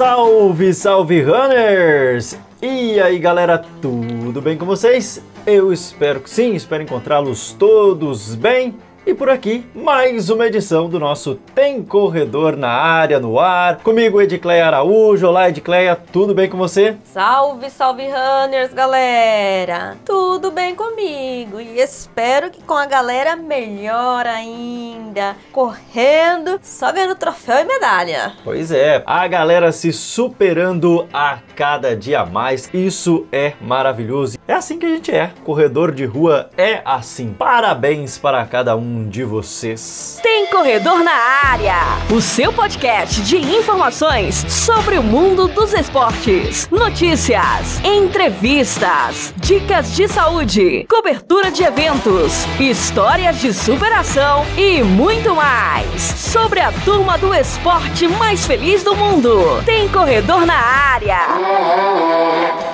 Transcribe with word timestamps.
Salve, 0.00 0.72
salve 0.72 1.20
runners! 1.20 2.34
E 2.62 2.98
aí 2.98 3.18
galera, 3.18 3.62
tudo 3.82 4.40
bem 4.40 4.56
com 4.56 4.64
vocês? 4.64 5.22
Eu 5.46 5.74
espero 5.74 6.20
que 6.20 6.30
sim, 6.30 6.54
espero 6.54 6.82
encontrá-los 6.82 7.52
todos 7.52 8.34
bem. 8.34 8.78
E 9.10 9.14
por 9.14 9.28
aqui, 9.28 9.66
mais 9.74 10.30
uma 10.30 10.46
edição 10.46 10.88
do 10.88 11.00
nosso 11.00 11.34
Tem 11.52 11.82
Corredor 11.82 12.56
na 12.56 12.70
Área, 12.70 13.18
no 13.18 13.40
ar. 13.40 13.78
Comigo, 13.78 14.20
Edicleia 14.20 14.64
Araújo. 14.64 15.26
Olá, 15.26 15.48
Edicleia, 15.48 15.96
tudo 15.96 16.32
bem 16.32 16.48
com 16.48 16.56
você? 16.56 16.96
Salve, 17.02 17.68
salve, 17.70 18.04
runners, 18.04 18.72
galera! 18.72 19.96
Tudo 20.06 20.52
bem 20.52 20.76
comigo 20.76 21.60
e 21.60 21.80
espero 21.80 22.52
que 22.52 22.62
com 22.62 22.74
a 22.74 22.86
galera 22.86 23.34
melhor 23.34 24.28
ainda. 24.28 25.34
Correndo, 25.50 26.60
só 26.62 26.92
ganhando 26.92 27.16
troféu 27.16 27.58
e 27.58 27.64
medalha. 27.64 28.34
Pois 28.44 28.70
é, 28.70 29.02
a 29.04 29.26
galera 29.26 29.72
se 29.72 29.92
superando 29.92 31.08
a 31.12 31.40
cada 31.56 31.96
dia 31.96 32.24
mais. 32.24 32.72
Isso 32.72 33.26
é 33.32 33.54
maravilhoso. 33.60 34.38
É 34.50 34.54
assim 34.54 34.80
que 34.80 34.86
a 34.86 34.88
gente 34.88 35.12
é. 35.12 35.30
Corredor 35.44 35.92
de 35.92 36.04
rua 36.04 36.50
é 36.58 36.82
assim. 36.84 37.32
Parabéns 37.32 38.18
para 38.18 38.44
cada 38.46 38.74
um 38.74 39.08
de 39.08 39.22
vocês. 39.22 40.18
Tem 40.24 40.48
Corredor 40.48 41.04
na 41.04 41.12
Área, 41.12 41.76
o 42.12 42.20
seu 42.20 42.52
podcast 42.52 43.22
de 43.22 43.36
informações 43.36 44.44
sobre 44.48 44.98
o 44.98 45.04
mundo 45.04 45.46
dos 45.46 45.72
esportes, 45.72 46.68
notícias, 46.68 47.80
entrevistas, 47.84 49.32
dicas 49.36 49.94
de 49.94 50.08
saúde, 50.08 50.84
cobertura 50.90 51.52
de 51.52 51.62
eventos, 51.62 52.44
histórias 52.58 53.40
de 53.40 53.54
superação 53.54 54.44
e 54.56 54.82
muito 54.82 55.32
mais. 55.32 56.02
Sobre 56.02 56.58
a 56.58 56.72
turma 56.84 57.16
do 57.18 57.32
esporte 57.32 58.08
mais 58.08 58.44
feliz 58.44 58.82
do 58.82 58.96
mundo. 58.96 59.62
Tem 59.64 59.88
Corredor 59.88 60.44
na 60.44 60.56
Área. 60.56 62.69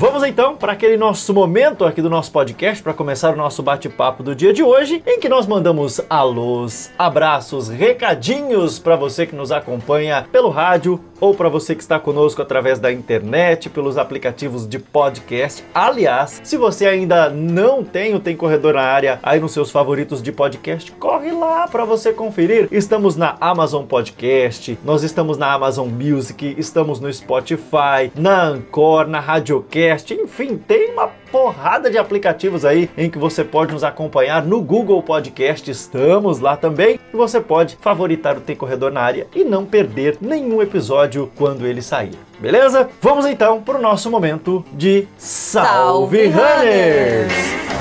Vamos 0.00 0.22
então 0.22 0.56
para 0.56 0.72
aquele 0.72 0.96
nosso 0.96 1.34
momento 1.34 1.84
aqui 1.84 2.00
do 2.00 2.08
nosso 2.08 2.32
podcast 2.32 2.82
para 2.82 2.94
começar 2.94 3.34
o 3.34 3.36
nosso 3.36 3.62
bate-papo 3.62 4.22
do 4.22 4.34
dia 4.34 4.50
de 4.50 4.62
hoje, 4.62 5.02
em 5.06 5.20
que 5.20 5.28
nós 5.28 5.46
mandamos 5.46 6.00
alôs, 6.08 6.90
abraços, 6.98 7.68
recadinhos 7.68 8.78
para 8.78 8.96
você 8.96 9.26
que 9.26 9.36
nos 9.36 9.52
acompanha 9.52 10.26
pelo 10.32 10.48
rádio 10.48 10.98
ou 11.20 11.34
para 11.34 11.50
você 11.50 11.74
que 11.74 11.82
está 11.82 11.98
conosco 11.98 12.40
através 12.40 12.78
da 12.78 12.90
internet, 12.90 13.68
pelos 13.68 13.98
aplicativos 13.98 14.66
de 14.66 14.78
podcast. 14.78 15.62
Aliás, 15.74 16.40
se 16.42 16.56
você 16.56 16.86
ainda 16.86 17.28
não 17.28 17.84
tem 17.84 18.14
o 18.14 18.20
Tem 18.20 18.34
Corredor 18.34 18.72
na 18.72 18.80
área 18.80 19.18
aí 19.22 19.38
nos 19.38 19.52
seus 19.52 19.70
favoritos 19.70 20.22
de 20.22 20.32
podcast, 20.32 20.90
corre 20.92 21.30
lá 21.30 21.68
para 21.68 21.84
você 21.84 22.10
conferir. 22.10 22.68
Estamos 22.72 23.16
na 23.16 23.36
Amazon 23.38 23.84
Podcast, 23.84 24.78
nós 24.82 25.02
estamos 25.02 25.36
na 25.36 25.52
Amazon 25.52 25.90
Music, 25.90 26.54
estamos 26.56 27.00
no 27.00 27.12
Spotify, 27.12 28.10
na 28.14 28.44
Anchor, 28.44 29.06
na 29.06 29.20
Radiocast 29.20 29.89
enfim, 30.14 30.56
tem 30.56 30.92
uma 30.92 31.08
porrada 31.30 31.90
de 31.90 31.98
aplicativos 31.98 32.64
aí 32.64 32.90
em 32.96 33.10
que 33.10 33.18
você 33.18 33.44
pode 33.44 33.72
nos 33.72 33.84
acompanhar 33.84 34.44
no 34.44 34.60
Google 34.60 35.02
Podcast, 35.02 35.70
estamos 35.70 36.40
lá 36.40 36.56
também. 36.56 36.98
E 37.12 37.16
você 37.16 37.40
pode 37.40 37.76
favoritar 37.80 38.36
o 38.36 38.40
Tem 38.40 38.56
Corredor 38.56 38.90
na 38.92 39.00
área 39.00 39.26
e 39.34 39.44
não 39.44 39.64
perder 39.64 40.16
nenhum 40.20 40.60
episódio 40.62 41.30
quando 41.36 41.66
ele 41.66 41.82
sair. 41.82 42.18
Beleza? 42.38 42.88
Vamos 43.00 43.26
então 43.26 43.60
para 43.62 43.78
o 43.78 43.82
nosso 43.82 44.10
momento 44.10 44.64
de 44.72 45.06
Salve, 45.18 45.68
Salve 45.68 46.26
Runners! 46.28 47.79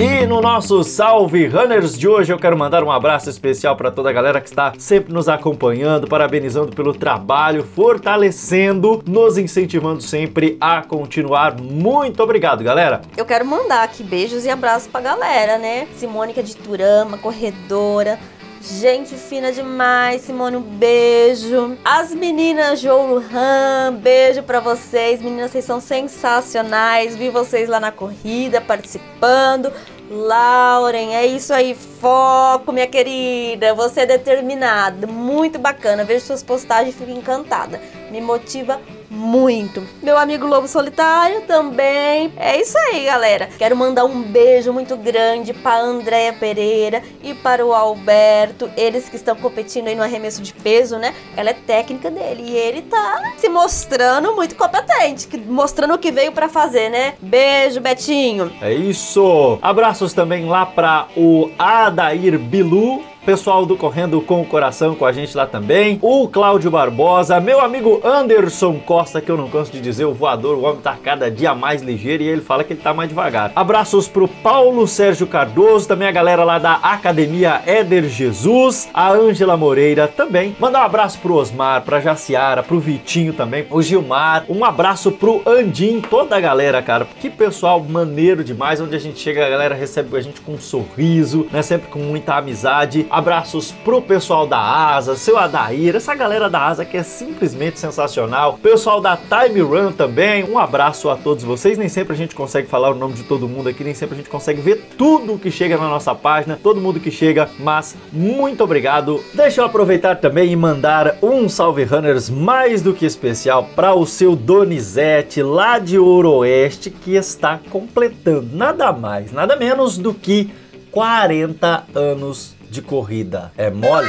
E 0.00 0.24
no 0.26 0.40
nosso 0.40 0.84
Salve 0.84 1.48
Runners 1.48 1.98
de 1.98 2.06
hoje 2.06 2.32
eu 2.32 2.38
quero 2.38 2.56
mandar 2.56 2.84
um 2.84 2.90
abraço 2.92 3.28
especial 3.28 3.74
para 3.74 3.90
toda 3.90 4.08
a 4.08 4.12
galera 4.12 4.40
que 4.40 4.46
está 4.46 4.72
sempre 4.78 5.12
nos 5.12 5.28
acompanhando, 5.28 6.06
parabenizando 6.06 6.70
pelo 6.70 6.94
trabalho, 6.94 7.64
fortalecendo, 7.64 9.02
nos 9.04 9.36
incentivando 9.36 10.00
sempre 10.00 10.56
a 10.60 10.82
continuar. 10.82 11.60
Muito 11.60 12.22
obrigado, 12.22 12.62
galera. 12.62 13.02
Eu 13.16 13.26
quero 13.26 13.44
mandar 13.44 13.82
aqui 13.82 14.04
beijos 14.04 14.44
e 14.44 14.48
abraços 14.48 14.86
pra 14.86 15.00
galera, 15.00 15.58
né? 15.58 15.88
Simônica 15.96 16.44
de 16.44 16.56
Turama, 16.56 17.18
corredora, 17.18 18.20
Gente 18.60 19.14
fina 19.14 19.52
demais, 19.52 20.22
Simone, 20.22 20.56
um 20.56 20.60
beijo. 20.60 21.78
As 21.84 22.12
meninas 22.12 22.80
Jouro 22.80 23.24
Han, 23.32 23.94
beijo 23.94 24.42
para 24.42 24.58
vocês. 24.58 25.22
Meninas, 25.22 25.52
vocês 25.52 25.64
são 25.64 25.80
sensacionais. 25.80 27.16
Vi 27.16 27.30
vocês 27.30 27.68
lá 27.68 27.78
na 27.78 27.92
corrida 27.92 28.60
participando. 28.60 29.72
Lauren, 30.10 31.14
é 31.14 31.26
isso 31.26 31.52
aí, 31.52 31.74
foco, 31.74 32.72
minha 32.72 32.86
querida. 32.86 33.74
Você 33.74 34.00
é 34.00 34.06
determinada, 34.06 35.06
muito 35.06 35.58
bacana. 35.58 36.02
Vejo 36.02 36.24
suas 36.24 36.42
postagens 36.42 36.94
e 36.94 36.98
fico 36.98 37.10
encantada. 37.10 37.78
Me 38.10 38.20
motiva 38.20 38.80
muito. 39.10 39.82
Meu 40.02 40.18
amigo 40.18 40.46
Lobo 40.46 40.68
Solitário 40.68 41.42
também. 41.42 42.32
É 42.36 42.60
isso 42.60 42.76
aí, 42.78 43.04
galera. 43.04 43.48
Quero 43.58 43.76
mandar 43.76 44.04
um 44.04 44.22
beijo 44.22 44.72
muito 44.72 44.96
grande 44.96 45.52
para 45.52 45.80
Andréia 45.80 46.32
Pereira 46.32 47.02
e 47.22 47.34
para 47.34 47.64
o 47.64 47.72
Alberto, 47.72 48.70
eles 48.76 49.08
que 49.08 49.16
estão 49.16 49.34
competindo 49.36 49.88
aí 49.88 49.94
no 49.94 50.02
arremesso 50.02 50.42
de 50.42 50.52
peso, 50.52 50.98
né? 50.98 51.14
Ela 51.36 51.50
é 51.50 51.54
técnica 51.54 52.10
dele 52.10 52.44
e 52.46 52.56
ele 52.56 52.82
tá 52.82 53.34
se 53.36 53.48
mostrando 53.48 54.34
muito 54.34 54.54
competente, 54.54 55.28
mostrando 55.46 55.94
o 55.94 55.98
que 55.98 56.10
veio 56.10 56.32
para 56.32 56.48
fazer, 56.48 56.88
né? 56.88 57.14
Beijo, 57.20 57.80
Betinho. 57.80 58.52
É 58.60 58.72
isso. 58.72 59.58
Abraços 59.62 60.12
também 60.12 60.46
lá 60.46 60.66
para 60.66 61.08
o 61.16 61.50
Adair 61.58 62.38
Bilu 62.38 63.02
pessoal 63.28 63.66
do 63.66 63.76
Correndo 63.76 64.22
com 64.22 64.40
o 64.40 64.44
Coração 64.46 64.94
com 64.94 65.04
a 65.04 65.12
gente 65.12 65.36
lá 65.36 65.46
também, 65.46 65.98
o 66.00 66.26
Cláudio 66.28 66.70
Barbosa, 66.70 67.38
meu 67.38 67.60
amigo 67.60 68.00
Anderson 68.02 68.78
Costa, 68.78 69.20
que 69.20 69.30
eu 69.30 69.36
não 69.36 69.50
canso 69.50 69.70
de 69.70 69.82
dizer, 69.82 70.06
o 70.06 70.14
voador, 70.14 70.56
o 70.56 70.62
homem 70.62 70.80
tá 70.80 70.96
cada 70.96 71.30
dia 71.30 71.54
mais 71.54 71.82
ligeiro 71.82 72.22
e 72.22 72.26
ele 72.26 72.40
fala 72.40 72.64
que 72.64 72.72
ele 72.72 72.80
tá 72.80 72.94
mais 72.94 73.10
devagar. 73.10 73.52
Abraços 73.54 74.08
pro 74.08 74.26
Paulo 74.26 74.88
Sérgio 74.88 75.26
Cardoso, 75.26 75.86
também 75.86 76.08
a 76.08 76.10
galera 76.10 76.42
lá 76.42 76.58
da 76.58 76.76
Academia 76.76 77.60
Éder 77.66 78.08
Jesus, 78.08 78.88
a 78.94 79.12
Ângela 79.12 79.58
Moreira 79.58 80.08
também. 80.08 80.56
Mandar 80.58 80.80
um 80.80 80.86
abraço 80.86 81.18
pro 81.18 81.34
Osmar, 81.34 81.82
pra 81.82 82.00
Jaciara, 82.00 82.62
pro 82.62 82.80
Vitinho 82.80 83.34
também, 83.34 83.66
o 83.68 83.82
Gilmar, 83.82 84.46
um 84.48 84.64
abraço 84.64 85.12
pro 85.12 85.42
Andim, 85.44 86.00
toda 86.00 86.34
a 86.34 86.40
galera, 86.40 86.80
cara, 86.80 87.06
que 87.20 87.28
pessoal 87.28 87.78
maneiro 87.86 88.42
demais, 88.42 88.80
onde 88.80 88.96
a 88.96 88.98
gente 88.98 89.20
chega, 89.20 89.46
a 89.46 89.50
galera 89.50 89.74
recebe 89.74 90.16
a 90.16 90.20
gente 90.22 90.40
com 90.40 90.52
um 90.52 90.58
sorriso, 90.58 91.46
né, 91.52 91.60
sempre 91.60 91.88
com 91.88 91.98
muita 91.98 92.34
amizade. 92.34 93.06
Abraços 93.18 93.72
pro 93.72 94.00
pessoal 94.00 94.46
da 94.46 94.60
Asa, 94.60 95.16
seu 95.16 95.36
Adair, 95.36 95.96
essa 95.96 96.14
galera 96.14 96.48
da 96.48 96.68
Asa 96.68 96.84
que 96.84 96.96
é 96.96 97.02
simplesmente 97.02 97.80
sensacional. 97.80 98.60
Pessoal 98.62 99.00
da 99.00 99.16
Time 99.16 99.60
Run 99.60 99.90
também, 99.90 100.44
um 100.44 100.56
abraço 100.56 101.10
a 101.10 101.16
todos 101.16 101.42
vocês. 101.42 101.76
Nem 101.76 101.88
sempre 101.88 102.12
a 102.12 102.16
gente 102.16 102.32
consegue 102.32 102.68
falar 102.68 102.92
o 102.92 102.94
nome 102.94 103.14
de 103.14 103.24
todo 103.24 103.48
mundo 103.48 103.68
aqui, 103.68 103.82
nem 103.82 103.92
sempre 103.92 104.14
a 104.14 104.18
gente 104.18 104.30
consegue 104.30 104.60
ver 104.60 104.90
tudo 104.96 105.36
que 105.36 105.50
chega 105.50 105.76
na 105.76 105.88
nossa 105.88 106.14
página, 106.14 106.56
todo 106.62 106.80
mundo 106.80 107.00
que 107.00 107.10
chega, 107.10 107.50
mas 107.58 107.96
muito 108.12 108.62
obrigado. 108.62 109.20
Deixa 109.34 109.62
eu 109.62 109.64
aproveitar 109.64 110.20
também 110.20 110.52
e 110.52 110.56
mandar 110.56 111.16
um 111.20 111.48
salve 111.48 111.82
runners 111.82 112.30
mais 112.30 112.82
do 112.82 112.94
que 112.94 113.04
especial 113.04 113.68
para 113.74 113.94
o 113.94 114.06
seu 114.06 114.36
Donizete 114.36 115.42
lá 115.42 115.80
de 115.80 115.98
Oeste 115.98 116.88
que 116.88 117.16
está 117.16 117.58
completando 117.68 118.48
nada 118.52 118.92
mais, 118.92 119.32
nada 119.32 119.56
menos 119.56 119.98
do 119.98 120.14
que 120.14 120.52
40 120.92 121.84
anos 121.96 122.57
de 122.70 122.82
corrida. 122.82 123.52
É 123.56 123.70
mole? 123.70 124.08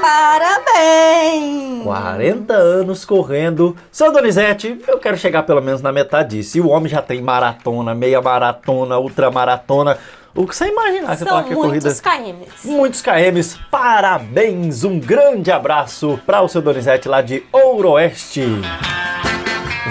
Parabéns! 0.00 1.82
40 1.82 2.54
anos 2.54 3.04
correndo. 3.04 3.76
Seu 3.90 4.12
Donizete, 4.12 4.78
eu 4.86 4.98
quero 4.98 5.16
chegar 5.16 5.42
pelo 5.42 5.60
menos 5.60 5.80
na 5.80 5.92
metade 5.92 6.36
disso. 6.36 6.58
E 6.58 6.60
o 6.60 6.68
homem 6.68 6.88
já 6.88 7.02
tem 7.02 7.20
maratona, 7.20 7.94
meia 7.94 8.20
maratona, 8.20 8.98
ultramaratona. 8.98 9.98
O 10.34 10.46
que 10.46 10.54
você 10.54 10.68
imaginar 10.68 11.16
você 11.16 11.24
São 11.24 11.42
que 11.42 11.52
é 11.52 11.56
muitos 11.56 12.00
corrida? 12.00 12.22
KMs. 12.24 12.68
Muitos 12.68 13.02
KMs. 13.02 13.58
Parabéns! 13.70 14.84
Um 14.84 15.00
grande 15.00 15.50
abraço 15.50 16.20
para 16.24 16.42
o 16.42 16.48
seu 16.48 16.62
Donizete 16.62 17.08
lá 17.08 17.20
de 17.22 17.42
Ouroeste. 17.52 18.44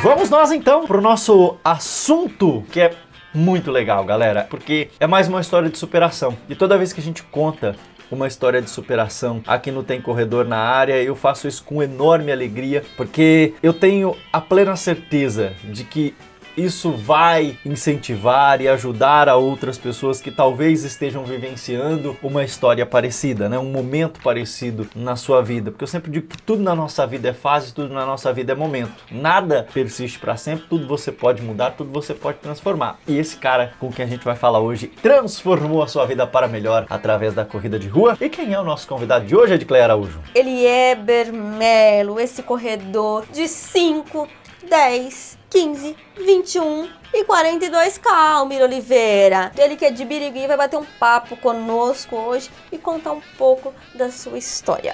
Vamos 0.01 0.29
nós 0.29 0.51
então 0.51 0.85
para 0.85 0.97
o 0.97 1.01
nosso 1.01 1.57
assunto, 1.63 2.63
que 2.71 2.79
é 2.79 2.91
muito 3.33 3.71
legal, 3.71 4.03
galera, 4.03 4.47
porque 4.49 4.89
é 4.99 5.07
mais 5.07 5.27
uma 5.27 5.41
história 5.41 5.69
de 5.69 5.77
superação. 5.77 6.37
E 6.49 6.55
toda 6.55 6.77
vez 6.77 6.93
que 6.93 6.99
a 6.99 7.03
gente 7.03 7.23
conta 7.23 7.75
uma 8.09 8.27
história 8.27 8.61
de 8.61 8.69
superação 8.69 9.41
aqui 9.45 9.71
no 9.71 9.83
Tem 9.83 10.01
Corredor 10.01 10.45
na 10.45 10.57
área, 10.57 11.01
eu 11.01 11.15
faço 11.15 11.47
isso 11.47 11.63
com 11.63 11.83
enorme 11.83 12.31
alegria, 12.31 12.83
porque 12.95 13.53
eu 13.61 13.73
tenho 13.73 14.15
a 14.31 14.39
plena 14.39 14.75
certeza 14.75 15.53
de 15.63 15.83
que 15.83 16.15
isso 16.57 16.91
vai 16.91 17.55
incentivar 17.63 18.59
e 18.61 18.67
ajudar 18.67 19.29
a 19.29 19.35
outras 19.35 19.77
pessoas 19.77 20.19
que 20.19 20.31
talvez 20.31 20.83
estejam 20.83 21.23
vivenciando 21.23 22.17
uma 22.23 22.43
história 22.43 22.83
parecida, 22.83 23.47
né? 23.47 23.59
Um 23.59 23.71
momento 23.71 24.19
parecido 24.21 24.89
na 24.95 25.15
sua 25.15 25.43
vida. 25.43 25.69
Porque 25.69 25.83
eu 25.83 25.87
sempre 25.87 26.09
digo 26.09 26.27
que 26.27 26.41
tudo 26.41 26.63
na 26.63 26.73
nossa 26.73 27.05
vida 27.05 27.29
é 27.29 27.33
fase, 27.33 27.73
tudo 27.73 27.93
na 27.93 28.05
nossa 28.05 28.33
vida 28.33 28.53
é 28.53 28.55
momento. 28.55 29.05
Nada 29.11 29.67
persiste 29.71 30.17
para 30.17 30.35
sempre, 30.35 30.65
tudo 30.67 30.87
você 30.87 31.11
pode 31.11 31.43
mudar, 31.43 31.71
tudo 31.71 31.91
você 31.91 32.13
pode 32.13 32.39
transformar. 32.39 32.99
E 33.07 33.17
esse 33.19 33.37
cara 33.37 33.73
com 33.79 33.91
quem 33.91 34.05
a 34.05 34.07
gente 34.07 34.25
vai 34.25 34.35
falar 34.35 34.59
hoje 34.59 34.87
transformou 34.87 35.83
a 35.83 35.87
sua 35.87 36.05
vida 36.05 36.25
para 36.25 36.47
melhor 36.47 36.87
através 36.89 37.35
da 37.35 37.45
corrida 37.45 37.77
de 37.77 37.87
rua. 37.87 38.17
E 38.19 38.29
quem 38.29 38.53
é 38.53 38.59
o 38.59 38.63
nosso 38.63 38.87
convidado 38.87 39.25
de 39.25 39.35
hoje, 39.35 39.53
Edcleia 39.53 39.83
Araújo? 39.83 40.19
Ele 40.33 40.65
é 40.65 40.95
Bermelo, 40.95 42.19
esse 42.19 42.41
corredor 42.41 43.25
de 43.31 43.47
5, 43.47 44.27
10, 44.67 45.36
15, 45.57 45.97
21 46.23 46.87
e 47.11 47.23
42 47.23 47.97
Calmir 47.97 48.61
Oliveira. 48.61 49.51
Ele 49.57 49.75
que 49.75 49.85
é 49.85 49.89
de 49.89 50.05
Birigui 50.05 50.45
vai 50.45 50.55
bater 50.55 50.77
um 50.77 50.85
papo 50.99 51.35
conosco 51.35 52.15
hoje 52.15 52.51
e 52.71 52.77
contar 52.77 53.13
um 53.13 53.21
pouco 53.39 53.73
da 53.95 54.11
sua 54.11 54.37
história. 54.37 54.93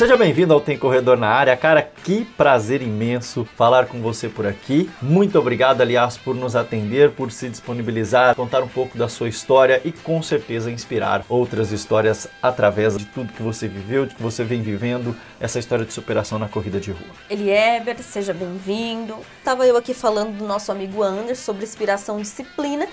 Seja 0.00 0.16
bem-vindo 0.16 0.54
ao 0.54 0.62
Tem 0.62 0.78
Corredor 0.78 1.18
na 1.18 1.28
área. 1.28 1.54
Cara, 1.54 1.82
que 1.82 2.24
prazer 2.24 2.80
imenso 2.80 3.46
falar 3.54 3.84
com 3.84 4.00
você 4.00 4.30
por 4.30 4.46
aqui. 4.46 4.88
Muito 5.02 5.38
obrigado, 5.38 5.82
aliás, 5.82 6.16
por 6.16 6.34
nos 6.34 6.56
atender, 6.56 7.10
por 7.10 7.30
se 7.30 7.50
disponibilizar, 7.50 8.34
contar 8.34 8.62
um 8.62 8.66
pouco 8.66 8.96
da 8.96 9.10
sua 9.10 9.28
história 9.28 9.78
e 9.84 9.92
com 9.92 10.22
certeza 10.22 10.70
inspirar 10.70 11.22
outras 11.28 11.70
histórias 11.70 12.26
através 12.42 12.96
de 12.96 13.04
tudo 13.04 13.34
que 13.34 13.42
você 13.42 13.68
viveu, 13.68 14.06
de 14.06 14.14
que 14.14 14.22
você 14.22 14.42
vem 14.42 14.62
vivendo, 14.62 15.14
essa 15.38 15.58
história 15.58 15.84
de 15.84 15.92
superação 15.92 16.38
na 16.38 16.48
corrida 16.48 16.80
de 16.80 16.92
rua. 16.92 17.10
Elieber, 17.28 18.02
seja 18.02 18.32
bem-vindo. 18.32 19.18
Tava 19.44 19.66
eu 19.66 19.76
aqui 19.76 19.92
falando 19.92 20.38
do 20.38 20.46
nosso 20.46 20.72
amigo 20.72 21.02
Anderson 21.02 21.42
sobre 21.44 21.64
inspiração 21.64 22.18
e 22.18 22.22
disciplina 22.22 22.88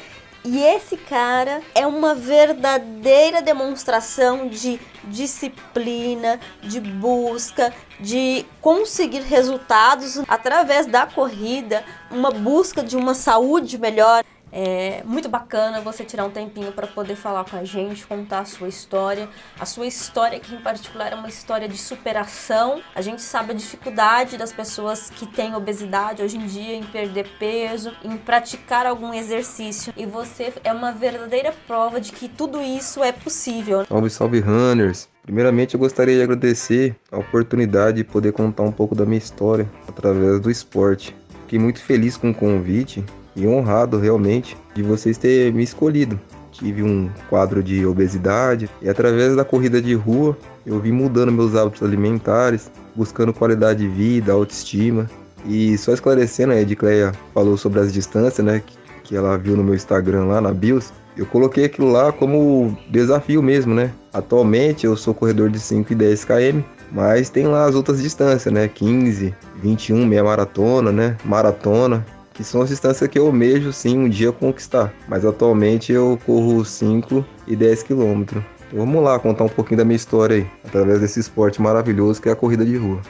e 0.47 0.63
esse 0.63 0.95
cara 0.95 1.61
é 1.75 1.85
uma 1.85 2.15
verdadeira 2.15 3.41
demonstração 3.41 4.47
de 4.47 4.79
disciplina, 5.03 6.39
de 6.63 6.79
busca, 6.79 7.73
de 7.99 8.45
conseguir 8.61 9.23
resultados 9.23 10.19
através 10.25 10.85
da 10.85 11.05
corrida, 11.05 11.83
uma 12.09 12.31
busca 12.31 12.81
de 12.81 12.95
uma 12.95 13.13
saúde 13.13 13.77
melhor. 13.77 14.23
É 14.51 15.01
muito 15.05 15.27
bacana 15.27 15.81
você 15.81 16.03
tirar 16.03 16.25
um 16.25 16.29
tempinho 16.29 16.71
para 16.71 16.87
poder 16.87 17.15
falar 17.15 17.43
com 17.43 17.57
a 17.57 17.63
gente, 17.63 18.05
contar 18.07 18.39
a 18.39 18.45
sua 18.45 18.67
história. 18.67 19.27
A 19.59 19.65
sua 19.65 19.85
história, 19.85 20.39
que 20.39 20.55
em 20.55 20.61
particular 20.61 21.11
é 21.11 21.15
uma 21.15 21.27
história 21.27 21.67
de 21.67 21.77
superação. 21.77 22.81
A 22.95 23.01
gente 23.01 23.21
sabe 23.21 23.51
a 23.51 23.55
dificuldade 23.55 24.37
das 24.37 24.53
pessoas 24.53 25.09
que 25.09 25.25
têm 25.25 25.53
obesidade 25.55 26.23
hoje 26.23 26.37
em 26.37 26.45
dia 26.45 26.75
em 26.75 26.83
perder 26.83 27.27
peso, 27.37 27.91
em 28.03 28.15
praticar 28.17 28.85
algum 28.85 29.13
exercício. 29.13 29.93
E 29.97 30.05
você 30.05 30.53
é 30.63 30.71
uma 30.71 30.91
verdadeira 30.91 31.53
prova 31.65 31.99
de 31.99 32.11
que 32.11 32.29
tudo 32.29 32.61
isso 32.61 33.03
é 33.03 33.11
possível. 33.11 33.85
Salve, 33.85 34.09
salve, 34.09 34.39
runners! 34.39 35.09
Primeiramente, 35.23 35.73
eu 35.73 35.79
gostaria 35.79 36.15
de 36.15 36.21
agradecer 36.21 36.95
a 37.11 37.17
oportunidade 37.17 37.97
de 37.97 38.03
poder 38.05 38.31
contar 38.31 38.63
um 38.63 38.71
pouco 38.71 38.95
da 38.95 39.05
minha 39.05 39.17
história 39.17 39.69
através 39.85 40.39
do 40.39 40.49
esporte. 40.49 41.13
Fiquei 41.41 41.59
muito 41.59 41.81
feliz 41.81 42.15
com 42.15 42.29
o 42.29 42.33
convite 42.33 43.03
e 43.37 43.47
honrado 43.47 43.99
realmente 43.99 44.57
de 44.73 44.81
vocês 44.81 45.17
terem 45.17 45.53
me 45.53 45.63
escolhido. 45.63 46.19
Tive 46.51 46.81
um 46.81 47.07
quadro 47.29 47.61
de 47.61 47.85
obesidade 47.85 48.67
e 48.81 48.89
através 48.89 49.35
da 49.35 49.45
corrida 49.45 49.79
de 49.79 49.93
rua 49.93 50.35
eu 50.65 50.79
vim 50.79 50.91
mudando 50.91 51.31
meus 51.31 51.55
hábitos 51.55 51.83
alimentares, 51.83 52.71
buscando 52.95 53.31
qualidade 53.31 53.79
de 53.79 53.87
vida, 53.87 54.33
autoestima. 54.33 55.07
E 55.45 55.77
só 55.77 55.93
esclarecendo, 55.93 56.53
a 56.53 56.59
Edcleia 56.59 57.13
falou 57.31 57.55
sobre 57.55 57.79
as 57.79 57.93
distâncias, 57.93 58.45
né, 58.45 58.61
que 59.03 59.15
ela 59.15 59.37
viu 59.37 59.55
no 59.55 59.63
meu 59.63 59.75
Instagram 59.75 60.25
lá 60.25 60.41
na 60.41 60.51
Bios. 60.51 60.91
Eu 61.15 61.27
coloquei 61.27 61.65
aquilo 61.65 61.91
lá 61.91 62.11
como 62.11 62.75
desafio 62.89 63.41
mesmo, 63.41 63.73
né? 63.73 63.91
Atualmente 64.13 64.85
eu 64.85 64.95
sou 64.95 65.13
corredor 65.13 65.49
de 65.49 65.59
5 65.59 65.93
e 65.93 65.95
10 65.95 66.25
km, 66.25 66.61
mas 66.91 67.29
tem 67.29 67.47
lá 67.47 67.65
as 67.65 67.73
outras 67.73 68.01
distâncias, 68.01 68.53
né? 68.53 68.67
15, 68.67 69.33
21, 69.61 70.05
meia 70.05 70.23
maratona, 70.23 70.91
né? 70.91 71.17
Maratona 71.25 72.05
que 72.37 72.43
são 72.43 72.61
as 72.61 72.69
distâncias 72.69 73.09
que 73.09 73.17
eu 73.17 73.25
almejo 73.25 73.73
sim 73.73 73.97
um 73.97 74.07
dia 74.07 74.31
conquistar. 74.31 74.93
Mas 75.07 75.25
atualmente 75.25 75.91
eu 75.91 76.19
corro 76.23 76.63
5 76.63 77.25
e 77.47 77.55
10 77.55 77.81
quilômetros. 77.81 78.43
Então 78.67 78.77
vamos 78.77 79.03
lá 79.03 79.17
contar 79.17 79.45
um 79.45 79.49
pouquinho 79.49 79.79
da 79.79 79.83
minha 79.83 79.95
história 79.95 80.37
aí, 80.37 80.51
através 80.63 81.01
desse 81.01 81.19
esporte 81.19 81.59
maravilhoso 81.59 82.21
que 82.21 82.29
é 82.29 82.31
a 82.31 82.35
corrida 82.35 82.63
de 82.63 82.77
rua. 82.77 83.01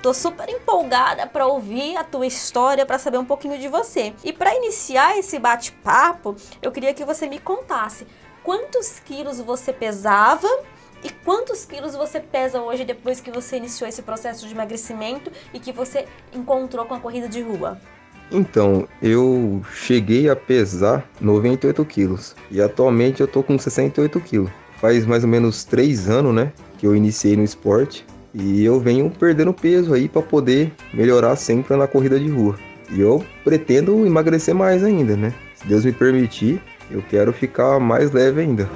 Tô 0.00 0.14
super 0.14 0.48
empolgada 0.48 1.26
para 1.26 1.46
ouvir 1.46 1.98
a 1.98 2.04
tua 2.04 2.26
história, 2.26 2.86
para 2.86 2.98
saber 2.98 3.18
um 3.18 3.24
pouquinho 3.24 3.58
de 3.58 3.68
você. 3.68 4.14
E 4.24 4.32
para 4.32 4.54
iniciar 4.54 5.18
esse 5.18 5.38
bate-papo, 5.38 6.34
eu 6.62 6.72
queria 6.72 6.94
que 6.94 7.04
você 7.04 7.28
me 7.28 7.38
contasse 7.38 8.06
quantos 8.42 9.00
quilos 9.00 9.38
você 9.38 9.70
pesava 9.70 10.48
e 11.04 11.10
quantos 11.24 11.64
quilos 11.64 11.94
você 11.94 12.20
pesa 12.20 12.60
hoje 12.60 12.84
depois 12.84 13.20
que 13.20 13.30
você 13.30 13.56
iniciou 13.56 13.88
esse 13.88 14.02
processo 14.02 14.46
de 14.46 14.54
emagrecimento 14.54 15.30
e 15.52 15.58
que 15.58 15.72
você 15.72 16.06
encontrou 16.34 16.84
com 16.86 16.94
a 16.94 17.00
corrida 17.00 17.28
de 17.28 17.42
rua? 17.42 17.78
Então, 18.30 18.88
eu 19.00 19.62
cheguei 19.72 20.28
a 20.28 20.34
pesar 20.34 21.08
98 21.20 21.84
quilos 21.84 22.34
e 22.50 22.60
atualmente 22.60 23.20
eu 23.20 23.28
tô 23.28 23.42
com 23.42 23.58
68 23.58 24.20
quilos. 24.20 24.50
Faz 24.78 25.06
mais 25.06 25.22
ou 25.22 25.28
menos 25.28 25.64
3 25.64 26.08
anos, 26.08 26.34
né, 26.34 26.52
que 26.78 26.86
eu 26.86 26.96
iniciei 26.96 27.36
no 27.36 27.44
esporte 27.44 28.04
e 28.34 28.64
eu 28.64 28.80
venho 28.80 29.10
perdendo 29.10 29.52
peso 29.52 29.94
aí 29.94 30.08
para 30.08 30.22
poder 30.22 30.72
melhorar 30.92 31.36
sempre 31.36 31.76
na 31.76 31.86
corrida 31.86 32.18
de 32.18 32.28
rua. 32.28 32.56
E 32.90 33.00
eu 33.00 33.24
pretendo 33.44 34.06
emagrecer 34.06 34.54
mais 34.54 34.84
ainda, 34.84 35.16
né? 35.16 35.32
Se 35.54 35.66
Deus 35.66 35.84
me 35.84 35.92
permitir, 35.92 36.60
eu 36.90 37.02
quero 37.08 37.32
ficar 37.32 37.80
mais 37.80 38.12
leve 38.12 38.40
ainda 38.40 38.68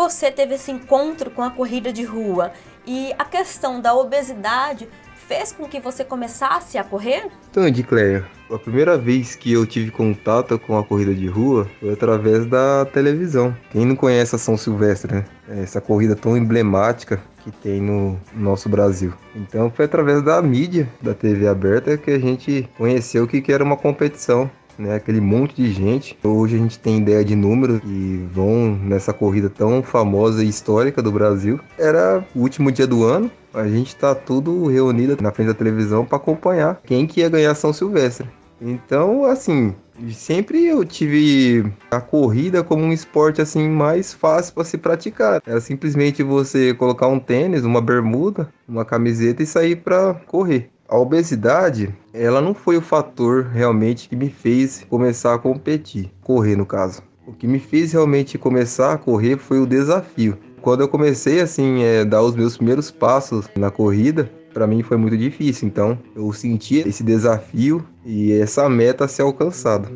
você 0.00 0.30
teve 0.30 0.54
esse 0.54 0.70
encontro 0.72 1.30
com 1.30 1.42
a 1.42 1.50
corrida 1.50 1.92
de 1.92 2.04
rua 2.04 2.52
e 2.86 3.12
a 3.18 3.24
questão 3.26 3.82
da 3.82 3.94
obesidade 3.94 4.88
fez 5.28 5.52
com 5.52 5.68
que 5.68 5.78
você 5.78 6.02
começasse 6.02 6.78
a 6.78 6.82
correr? 6.82 7.28
Então, 7.50 7.66
Edcleia, 7.66 8.26
a 8.50 8.58
primeira 8.58 8.96
vez 8.96 9.36
que 9.36 9.52
eu 9.52 9.66
tive 9.66 9.90
contato 9.90 10.58
com 10.58 10.78
a 10.78 10.82
corrida 10.82 11.14
de 11.14 11.26
rua 11.26 11.68
foi 11.78 11.92
através 11.92 12.46
da 12.46 12.86
televisão. 12.86 13.54
Quem 13.70 13.84
não 13.84 13.94
conhece 13.94 14.34
a 14.34 14.38
São 14.38 14.56
Silvestre, 14.56 15.16
né? 15.16 15.24
Essa 15.50 15.82
corrida 15.82 16.16
tão 16.16 16.34
emblemática 16.34 17.20
que 17.44 17.50
tem 17.50 17.82
no 17.82 18.18
nosso 18.34 18.70
Brasil. 18.70 19.12
Então 19.36 19.70
foi 19.70 19.84
através 19.84 20.22
da 20.22 20.40
mídia, 20.40 20.88
da 21.02 21.12
TV 21.12 21.46
aberta, 21.46 21.98
que 21.98 22.10
a 22.10 22.18
gente 22.18 22.66
conheceu 22.78 23.24
o 23.24 23.28
que 23.28 23.52
era 23.52 23.62
uma 23.62 23.76
competição 23.76 24.50
né? 24.80 24.94
Aquele 24.94 25.20
monte 25.20 25.54
de 25.54 25.70
gente. 25.70 26.18
Hoje 26.24 26.56
a 26.56 26.58
gente 26.58 26.78
tem 26.78 26.98
ideia 26.98 27.24
de 27.24 27.36
números 27.36 27.80
que 27.80 28.28
vão 28.32 28.74
nessa 28.82 29.12
corrida 29.12 29.50
tão 29.50 29.82
famosa 29.82 30.42
e 30.42 30.48
histórica 30.48 31.02
do 31.02 31.12
Brasil. 31.12 31.60
Era 31.78 32.24
o 32.34 32.40
último 32.40 32.72
dia 32.72 32.86
do 32.86 33.04
ano. 33.04 33.30
A 33.52 33.66
gente 33.68 33.94
tá 33.94 34.14
tudo 34.14 34.66
reunido 34.66 35.18
na 35.20 35.30
frente 35.30 35.48
da 35.48 35.54
televisão 35.54 36.04
para 36.04 36.16
acompanhar 36.16 36.80
quem 36.84 37.06
que 37.06 37.20
ia 37.20 37.28
ganhar 37.28 37.54
São 37.54 37.72
Silvestre. 37.72 38.28
Então, 38.60 39.24
assim, 39.24 39.74
sempre 40.12 40.66
eu 40.66 40.84
tive 40.84 41.72
a 41.90 42.00
corrida 42.00 42.62
como 42.62 42.84
um 42.84 42.92
esporte 42.92 43.40
assim 43.40 43.68
mais 43.68 44.12
fácil 44.12 44.54
para 44.54 44.64
se 44.64 44.76
praticar. 44.76 45.42
Era 45.46 45.60
simplesmente 45.60 46.22
você 46.22 46.74
colocar 46.74 47.08
um 47.08 47.18
tênis, 47.18 47.64
uma 47.64 47.80
bermuda, 47.80 48.52
uma 48.68 48.84
camiseta 48.84 49.42
e 49.42 49.46
sair 49.46 49.76
para 49.76 50.14
correr. 50.26 50.70
A 50.90 50.98
obesidade, 50.98 51.94
ela 52.12 52.40
não 52.40 52.52
foi 52.52 52.76
o 52.76 52.80
fator 52.80 53.44
realmente 53.44 54.08
que 54.08 54.16
me 54.16 54.28
fez 54.28 54.84
começar 54.90 55.34
a 55.34 55.38
competir, 55.38 56.10
correr 56.20 56.56
no 56.56 56.66
caso. 56.66 57.00
O 57.24 57.32
que 57.32 57.46
me 57.46 57.60
fez 57.60 57.92
realmente 57.92 58.36
começar 58.36 58.92
a 58.92 58.98
correr 58.98 59.36
foi 59.36 59.60
o 59.60 59.66
desafio. 59.68 60.36
Quando 60.60 60.80
eu 60.80 60.88
comecei 60.88 61.40
assim, 61.40 61.84
é, 61.84 62.04
dar 62.04 62.22
os 62.22 62.34
meus 62.34 62.56
primeiros 62.56 62.90
passos 62.90 63.48
na 63.56 63.70
corrida, 63.70 64.28
para 64.52 64.66
mim 64.66 64.82
foi 64.82 64.96
muito 64.96 65.16
difícil. 65.16 65.68
Então, 65.68 65.96
eu 66.16 66.32
senti 66.32 66.80
esse 66.80 67.04
desafio 67.04 67.86
e 68.04 68.32
essa 68.32 68.68
meta 68.68 69.06
ser 69.06 69.22
alcançada. 69.22 69.88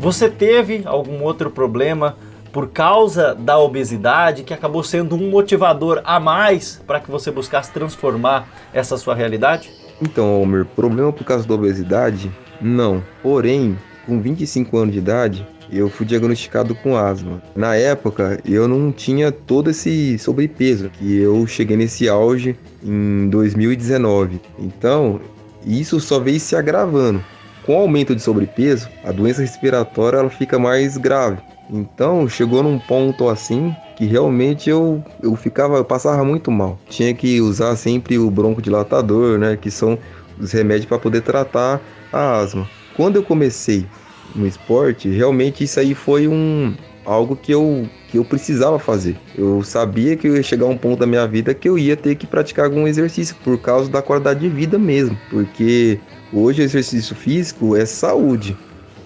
Você 0.00 0.28
teve 0.28 0.82
algum 0.84 1.22
outro 1.22 1.50
problema 1.50 2.18
por 2.54 2.68
causa 2.68 3.34
da 3.34 3.58
obesidade 3.58 4.44
que 4.44 4.54
acabou 4.54 4.84
sendo 4.84 5.16
um 5.16 5.28
motivador 5.28 6.00
a 6.04 6.20
mais 6.20 6.80
para 6.86 7.00
que 7.00 7.10
você 7.10 7.32
buscasse 7.32 7.72
transformar 7.72 8.48
essa 8.72 8.96
sua 8.96 9.12
realidade? 9.12 9.72
Então, 10.00 10.24
Almer, 10.26 10.64
problema 10.64 11.12
por 11.12 11.24
causa 11.24 11.48
da 11.48 11.52
obesidade? 11.52 12.30
Não. 12.60 13.02
Porém, 13.24 13.76
com 14.06 14.20
25 14.20 14.78
anos 14.78 14.92
de 14.92 15.00
idade, 15.00 15.44
eu 15.68 15.90
fui 15.90 16.06
diagnosticado 16.06 16.76
com 16.76 16.96
asma. 16.96 17.42
Na 17.56 17.74
época, 17.74 18.38
eu 18.44 18.68
não 18.68 18.92
tinha 18.92 19.32
todo 19.32 19.70
esse 19.70 20.16
sobrepeso, 20.20 20.90
que 20.90 21.16
eu 21.16 21.44
cheguei 21.48 21.76
nesse 21.76 22.08
auge 22.08 22.56
em 22.84 23.28
2019. 23.30 24.40
Então, 24.60 25.20
isso 25.66 25.98
só 25.98 26.20
veio 26.20 26.38
se 26.38 26.54
agravando. 26.54 27.20
Com 27.66 27.74
o 27.74 27.80
aumento 27.80 28.14
de 28.14 28.22
sobrepeso, 28.22 28.88
a 29.02 29.10
doença 29.10 29.40
respiratória 29.40 30.18
ela 30.18 30.30
fica 30.30 30.56
mais 30.56 30.96
grave. 30.96 31.38
Então 31.70 32.28
chegou 32.28 32.62
num 32.62 32.78
ponto 32.78 33.28
assim 33.28 33.74
que 33.94 34.04
realmente 34.04 34.68
eu, 34.68 35.02
eu 35.22 35.34
ficava, 35.36 35.76
eu 35.76 35.84
passava 35.84 36.24
muito 36.24 36.50
mal. 36.50 36.78
Tinha 36.88 37.14
que 37.14 37.40
usar 37.40 37.76
sempre 37.76 38.18
o 38.18 38.30
broncodilatador, 38.30 39.38
né, 39.38 39.56
que 39.56 39.70
são 39.70 39.98
os 40.38 40.52
remédios 40.52 40.86
para 40.86 40.98
poder 40.98 41.22
tratar 41.22 41.80
a 42.12 42.38
asma. 42.38 42.68
Quando 42.94 43.16
eu 43.16 43.22
comecei 43.22 43.86
no 44.34 44.46
esporte, 44.46 45.08
realmente 45.08 45.64
isso 45.64 45.78
aí 45.78 45.94
foi 45.94 46.26
um 46.26 46.74
algo 47.04 47.36
que 47.36 47.52
eu 47.52 47.88
que 48.08 48.18
eu 48.18 48.24
precisava 48.24 48.78
fazer. 48.78 49.16
Eu 49.36 49.62
sabia 49.64 50.16
que 50.16 50.28
eu 50.28 50.36
ia 50.36 50.42
chegar 50.42 50.66
a 50.66 50.68
um 50.68 50.78
ponto 50.78 51.00
da 51.00 51.06
minha 51.06 51.26
vida 51.26 51.52
que 51.52 51.68
eu 51.68 51.76
ia 51.76 51.96
ter 51.96 52.14
que 52.14 52.28
praticar 52.28 52.66
algum 52.66 52.86
exercício 52.86 53.34
por 53.42 53.58
causa 53.58 53.90
da 53.90 54.00
qualidade 54.00 54.38
de 54.38 54.48
vida 54.48 54.78
mesmo, 54.78 55.18
porque 55.28 55.98
hoje 56.32 56.62
o 56.62 56.64
exercício 56.64 57.16
físico 57.16 57.74
é 57.74 57.84
saúde. 57.84 58.56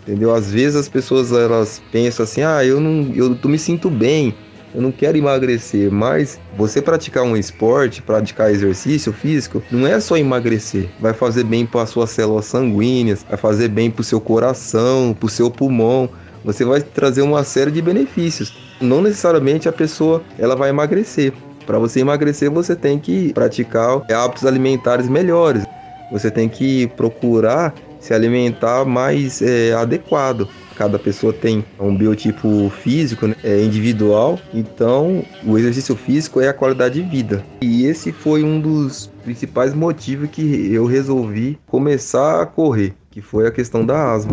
Entendeu? 0.08 0.34
Às 0.34 0.50
vezes 0.50 0.74
as 0.74 0.88
pessoas 0.88 1.32
elas 1.32 1.82
pensam 1.92 2.24
assim: 2.24 2.40
"Ah, 2.40 2.64
eu 2.64 2.80
não 2.80 3.12
eu, 3.14 3.36
eu 3.42 3.50
me 3.50 3.58
sinto 3.58 3.90
bem, 3.90 4.34
eu 4.74 4.80
não 4.80 4.90
quero 4.90 5.18
emagrecer, 5.18 5.92
mas 5.92 6.40
você 6.56 6.80
praticar 6.80 7.24
um 7.24 7.36
esporte, 7.36 8.00
praticar 8.00 8.50
exercício 8.50 9.12
físico, 9.12 9.62
não 9.70 9.86
é 9.86 10.00
só 10.00 10.16
emagrecer. 10.16 10.88
Vai 10.98 11.12
fazer 11.12 11.44
bem 11.44 11.66
para 11.66 11.82
as 11.82 11.90
suas 11.90 12.08
células 12.08 12.46
sanguíneas, 12.46 13.22
vai 13.28 13.36
fazer 13.36 13.68
bem 13.68 13.90
para 13.90 14.00
o 14.00 14.04
seu 14.04 14.18
coração, 14.18 15.14
para 15.18 15.26
o 15.26 15.30
seu 15.30 15.50
pulmão. 15.50 16.08
Você 16.42 16.64
vai 16.64 16.80
trazer 16.80 17.20
uma 17.20 17.44
série 17.44 17.70
de 17.70 17.82
benefícios. 17.82 18.50
Não 18.80 19.02
necessariamente 19.02 19.68
a 19.68 19.72
pessoa 19.72 20.22
ela 20.38 20.56
vai 20.56 20.70
emagrecer. 20.70 21.34
Para 21.66 21.78
você 21.78 22.00
emagrecer, 22.00 22.50
você 22.50 22.74
tem 22.74 22.98
que 22.98 23.30
praticar 23.34 24.00
hábitos 24.10 24.46
alimentares 24.46 25.06
melhores. 25.06 25.66
Você 26.10 26.30
tem 26.30 26.48
que 26.48 26.86
procurar 26.96 27.74
se 28.00 28.14
alimentar 28.14 28.84
mais 28.84 29.42
é, 29.42 29.72
adequado 29.72 30.48
cada 30.78 30.96
pessoa 30.96 31.32
tem 31.32 31.64
um 31.76 31.94
biotipo 31.94 32.70
físico 32.70 33.26
né, 33.26 33.34
é 33.42 33.60
individual, 33.60 34.38
então 34.54 35.24
o 35.44 35.58
exercício 35.58 35.96
físico 35.96 36.40
é 36.40 36.46
a 36.46 36.54
qualidade 36.54 37.02
de 37.02 37.08
vida. 37.08 37.44
E 37.60 37.84
esse 37.84 38.12
foi 38.12 38.44
um 38.44 38.60
dos 38.60 39.10
principais 39.24 39.74
motivos 39.74 40.30
que 40.30 40.72
eu 40.72 40.86
resolvi 40.86 41.58
começar 41.66 42.40
a 42.40 42.46
correr, 42.46 42.94
que 43.10 43.20
foi 43.20 43.48
a 43.48 43.50
questão 43.50 43.84
da 43.84 44.12
asma. 44.12 44.32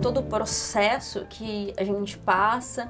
Todo 0.00 0.20
o 0.20 0.22
processo 0.22 1.26
que 1.28 1.74
a 1.76 1.82
gente 1.82 2.16
passa 2.16 2.88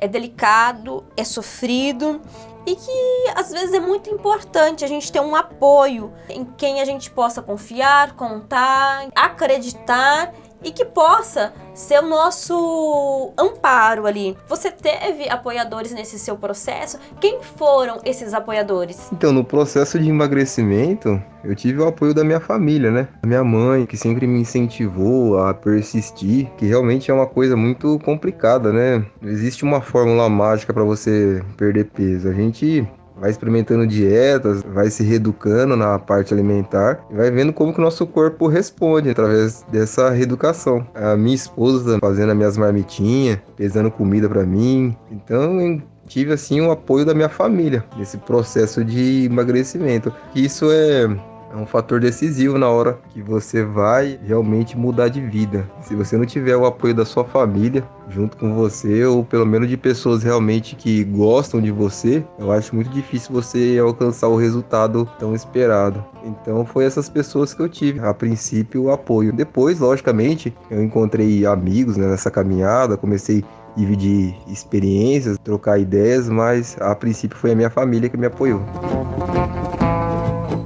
é 0.00 0.08
delicado, 0.08 1.04
é 1.16 1.24
sofrido 1.24 2.20
e 2.66 2.74
que 2.74 3.30
às 3.34 3.50
vezes 3.50 3.72
é 3.72 3.80
muito 3.80 4.10
importante 4.10 4.84
a 4.84 4.88
gente 4.88 5.10
ter 5.10 5.20
um 5.20 5.34
apoio 5.34 6.12
em 6.28 6.44
quem 6.44 6.80
a 6.80 6.84
gente 6.84 7.10
possa 7.10 7.40
confiar, 7.40 8.14
contar, 8.14 9.08
acreditar 9.14 10.32
e 10.62 10.70
que 10.70 10.84
possa 10.84 11.52
ser 11.74 12.00
o 12.00 12.06
nosso 12.06 13.32
amparo 13.38 14.06
ali. 14.06 14.36
Você 14.48 14.70
teve 14.70 15.28
apoiadores 15.28 15.92
nesse 15.92 16.18
seu 16.18 16.36
processo? 16.36 16.98
Quem 17.20 17.42
foram 17.42 17.98
esses 18.04 18.34
apoiadores? 18.34 19.08
Então, 19.12 19.32
no 19.32 19.44
processo 19.44 19.98
de 19.98 20.08
emagrecimento, 20.08 21.20
eu 21.42 21.54
tive 21.54 21.80
o 21.80 21.88
apoio 21.88 22.12
da 22.12 22.22
minha 22.22 22.40
família, 22.40 22.90
né? 22.90 23.08
A 23.22 23.26
minha 23.26 23.44
mãe, 23.44 23.86
que 23.86 23.96
sempre 23.96 24.26
me 24.26 24.40
incentivou 24.40 25.38
a 25.38 25.54
persistir, 25.54 26.50
que 26.56 26.66
realmente 26.66 27.10
é 27.10 27.14
uma 27.14 27.26
coisa 27.26 27.56
muito 27.56 27.98
complicada, 28.00 28.72
né? 28.72 29.04
Não 29.20 29.30
existe 29.30 29.64
uma 29.64 29.80
fórmula 29.80 30.28
mágica 30.28 30.72
para 30.72 30.84
você 30.84 31.42
perder 31.56 31.84
peso. 31.86 32.28
A 32.28 32.32
gente 32.32 32.86
vai 33.20 33.30
experimentando 33.30 33.86
dietas, 33.86 34.62
vai 34.62 34.90
se 34.90 35.02
reeducando 35.02 35.76
na 35.76 35.98
parte 35.98 36.32
alimentar 36.32 37.04
e 37.10 37.14
vai 37.14 37.30
vendo 37.30 37.52
como 37.52 37.72
que 37.72 37.78
o 37.78 37.82
nosso 37.82 38.06
corpo 38.06 38.46
responde 38.46 39.10
através 39.10 39.64
dessa 39.70 40.10
reeducação. 40.10 40.86
A 40.94 41.16
minha 41.16 41.34
esposa 41.34 41.98
fazendo 42.00 42.30
as 42.30 42.36
minhas 42.36 42.56
marmitinhas, 42.56 43.38
pesando 43.56 43.90
comida 43.90 44.28
para 44.28 44.44
mim. 44.44 44.96
Então, 45.10 45.82
tive 46.06 46.32
assim 46.32 46.60
o 46.60 46.70
apoio 46.70 47.04
da 47.04 47.14
minha 47.14 47.28
família 47.28 47.84
nesse 47.96 48.16
processo 48.18 48.84
de 48.84 49.26
emagrecimento. 49.26 50.12
Isso 50.34 50.66
é 50.70 51.08
é 51.52 51.56
um 51.56 51.66
fator 51.66 52.00
decisivo 52.00 52.56
na 52.56 52.68
hora 52.68 52.98
que 53.10 53.20
você 53.20 53.64
vai 53.64 54.18
realmente 54.24 54.78
mudar 54.78 55.08
de 55.08 55.20
vida. 55.20 55.68
Se 55.82 55.94
você 55.94 56.16
não 56.16 56.24
tiver 56.24 56.56
o 56.56 56.64
apoio 56.64 56.94
da 56.94 57.04
sua 57.04 57.24
família 57.24 57.84
junto 58.08 58.36
com 58.36 58.54
você, 58.54 59.04
ou 59.04 59.24
pelo 59.24 59.44
menos 59.44 59.68
de 59.68 59.76
pessoas 59.76 60.22
realmente 60.22 60.76
que 60.76 61.04
gostam 61.04 61.60
de 61.60 61.70
você, 61.70 62.24
eu 62.38 62.52
acho 62.52 62.74
muito 62.74 62.90
difícil 62.90 63.32
você 63.32 63.78
alcançar 63.82 64.28
o 64.28 64.36
resultado 64.36 65.08
tão 65.18 65.34
esperado. 65.34 66.04
Então 66.24 66.64
foi 66.64 66.84
essas 66.84 67.08
pessoas 67.08 67.52
que 67.52 67.60
eu 67.60 67.68
tive, 67.68 68.00
a 68.00 68.14
princípio, 68.14 68.84
o 68.84 68.90
apoio. 68.90 69.32
Depois, 69.32 69.80
logicamente, 69.80 70.54
eu 70.70 70.82
encontrei 70.82 71.46
amigos 71.46 71.96
né, 71.96 72.06
nessa 72.06 72.30
caminhada, 72.30 72.96
comecei 72.96 73.44
a 73.76 73.78
dividir 73.78 74.34
experiências, 74.48 75.38
trocar 75.38 75.78
ideias, 75.78 76.28
mas 76.28 76.76
a 76.80 76.94
princípio 76.94 77.36
foi 77.36 77.52
a 77.52 77.54
minha 77.56 77.70
família 77.70 78.08
que 78.08 78.16
me 78.16 78.26
apoiou. 78.26 78.60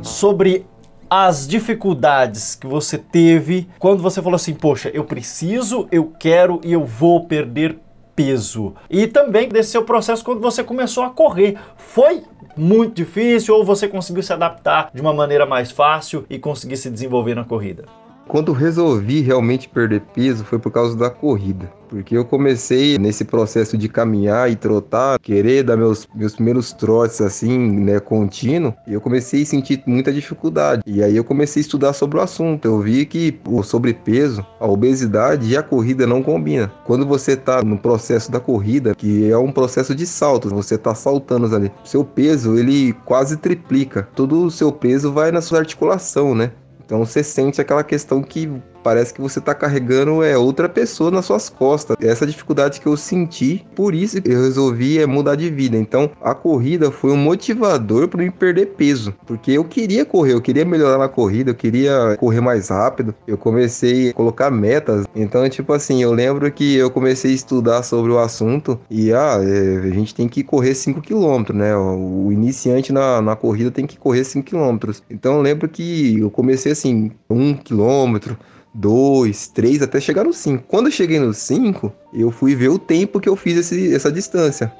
Sobre 0.02 0.66
as 1.16 1.46
dificuldades 1.46 2.56
que 2.56 2.66
você 2.66 2.98
teve 2.98 3.68
quando 3.78 4.02
você 4.02 4.20
falou 4.20 4.34
assim: 4.34 4.52
Poxa, 4.52 4.90
eu 4.92 5.04
preciso, 5.04 5.86
eu 5.92 6.12
quero 6.18 6.60
e 6.64 6.72
eu 6.72 6.84
vou 6.84 7.24
perder 7.24 7.78
peso. 8.16 8.74
E 8.90 9.06
também 9.06 9.48
desse 9.48 9.70
seu 9.70 9.84
processo 9.84 10.24
quando 10.24 10.40
você 10.40 10.64
começou 10.64 11.04
a 11.04 11.10
correr. 11.10 11.56
Foi 11.76 12.24
muito 12.56 12.96
difícil 12.96 13.54
ou 13.54 13.64
você 13.64 13.86
conseguiu 13.86 14.24
se 14.24 14.32
adaptar 14.32 14.90
de 14.92 15.00
uma 15.00 15.14
maneira 15.14 15.46
mais 15.46 15.70
fácil 15.70 16.26
e 16.28 16.36
conseguir 16.36 16.76
se 16.76 16.90
desenvolver 16.90 17.36
na 17.36 17.44
corrida? 17.44 17.84
Quando 18.26 18.52
resolvi 18.52 19.20
realmente 19.20 19.68
perder 19.68 20.00
peso 20.14 20.44
foi 20.44 20.58
por 20.58 20.72
causa 20.72 20.96
da 20.96 21.10
corrida. 21.10 21.70
Porque 21.88 22.16
eu 22.16 22.24
comecei 22.24 22.98
nesse 22.98 23.24
processo 23.24 23.78
de 23.78 23.88
caminhar 23.88 24.50
e 24.50 24.56
trotar, 24.56 25.18
querer 25.20 25.62
dar 25.62 25.76
meus, 25.76 26.08
meus 26.12 26.34
primeiros 26.34 26.72
trotes 26.72 27.20
assim, 27.20 27.56
né, 27.56 28.00
contínuo, 28.00 28.74
e 28.86 28.94
eu 28.94 29.00
comecei 29.00 29.42
a 29.42 29.46
sentir 29.46 29.80
muita 29.86 30.12
dificuldade. 30.12 30.82
E 30.86 31.02
aí 31.02 31.16
eu 31.16 31.22
comecei 31.22 31.60
a 31.60 31.64
estudar 31.64 31.92
sobre 31.92 32.18
o 32.18 32.20
assunto. 32.20 32.64
Eu 32.66 32.80
vi 32.80 33.06
que 33.06 33.38
o 33.46 33.62
sobrepeso, 33.62 34.44
a 34.58 34.66
obesidade 34.66 35.46
e 35.46 35.56
a 35.56 35.62
corrida 35.62 36.06
não 36.06 36.22
combinam. 36.22 36.70
Quando 36.84 37.06
você 37.06 37.36
tá 37.36 37.62
no 37.62 37.78
processo 37.78 38.32
da 38.32 38.40
corrida, 38.40 38.94
que 38.94 39.30
é 39.30 39.38
um 39.38 39.52
processo 39.52 39.94
de 39.94 40.06
saltos, 40.06 40.50
você 40.50 40.76
tá 40.76 40.94
saltando 40.94 41.54
ali, 41.54 41.70
seu 41.84 42.04
peso 42.04 42.58
ele 42.58 42.92
quase 43.04 43.36
triplica. 43.36 44.08
Todo 44.16 44.46
o 44.46 44.50
seu 44.50 44.72
peso 44.72 45.12
vai 45.12 45.30
na 45.30 45.40
sua 45.40 45.60
articulação, 45.60 46.34
né? 46.34 46.50
Então 46.84 46.98
você 47.04 47.22
sente 47.22 47.60
aquela 47.60 47.82
questão 47.82 48.22
que 48.22 48.50
parece 48.84 49.14
que 49.14 49.20
você 49.20 49.38
está 49.38 49.54
carregando 49.54 50.22
é 50.22 50.36
outra 50.36 50.68
pessoa 50.68 51.10
nas 51.10 51.24
suas 51.24 51.48
costas. 51.48 51.96
Essa 52.00 52.26
dificuldade 52.26 52.80
que 52.80 52.86
eu 52.86 52.96
senti, 52.96 53.66
por 53.74 53.94
isso 53.94 54.18
eu 54.22 54.42
resolvi 54.42 54.98
é, 54.98 55.06
mudar 55.06 55.34
de 55.34 55.48
vida. 55.50 55.76
Então 55.76 56.10
a 56.22 56.34
corrida 56.34 56.90
foi 56.90 57.10
um 57.10 57.16
motivador 57.16 58.06
para 58.06 58.22
me 58.22 58.30
perder 58.30 58.66
peso, 58.76 59.14
porque 59.26 59.52
eu 59.52 59.64
queria 59.64 60.04
correr, 60.04 60.34
eu 60.34 60.42
queria 60.42 60.64
melhorar 60.64 60.98
na 60.98 61.08
corrida, 61.08 61.50
eu 61.50 61.54
queria 61.54 62.16
correr 62.18 62.40
mais 62.42 62.68
rápido. 62.68 63.14
Eu 63.26 63.38
comecei 63.38 64.10
a 64.10 64.12
colocar 64.12 64.50
metas. 64.50 65.06
Então 65.16 65.48
tipo 65.48 65.72
assim, 65.72 66.02
eu 66.02 66.12
lembro 66.12 66.50
que 66.52 66.76
eu 66.76 66.90
comecei 66.90 67.32
a 67.32 67.34
estudar 67.34 67.82
sobre 67.82 68.12
o 68.12 68.18
assunto 68.18 68.78
e 68.90 69.12
ah, 69.12 69.38
é, 69.40 69.88
a 69.88 69.90
gente 69.90 70.14
tem 70.14 70.28
que 70.28 70.44
correr 70.44 70.74
5 70.74 71.00
km, 71.00 71.54
né? 71.54 71.74
O 71.76 72.30
iniciante 72.30 72.92
na, 72.92 73.22
na 73.22 73.34
corrida 73.34 73.70
tem 73.70 73.86
que 73.86 73.96
correr 73.96 74.24
5 74.24 74.50
km. 74.50 74.90
Então 75.08 75.36
eu 75.36 75.42
lembro 75.42 75.68
que 75.68 76.18
eu 76.18 76.30
comecei 76.30 76.72
assim, 76.72 77.10
1 77.30 77.54
km, 77.54 78.34
2, 78.74 79.48
3, 79.48 79.82
até 79.82 80.00
chegar 80.00 80.24
no 80.24 80.32
5. 80.32 80.64
Quando 80.66 80.86
eu 80.86 80.92
cheguei 80.92 81.20
no 81.20 81.32
5, 81.32 81.92
eu 82.12 82.30
fui 82.30 82.54
ver 82.54 82.68
o 82.68 82.78
tempo 82.78 83.20
que 83.20 83.28
eu 83.28 83.36
fiz 83.36 83.56
esse, 83.56 83.94
essa 83.94 84.10
distância. 84.10 84.72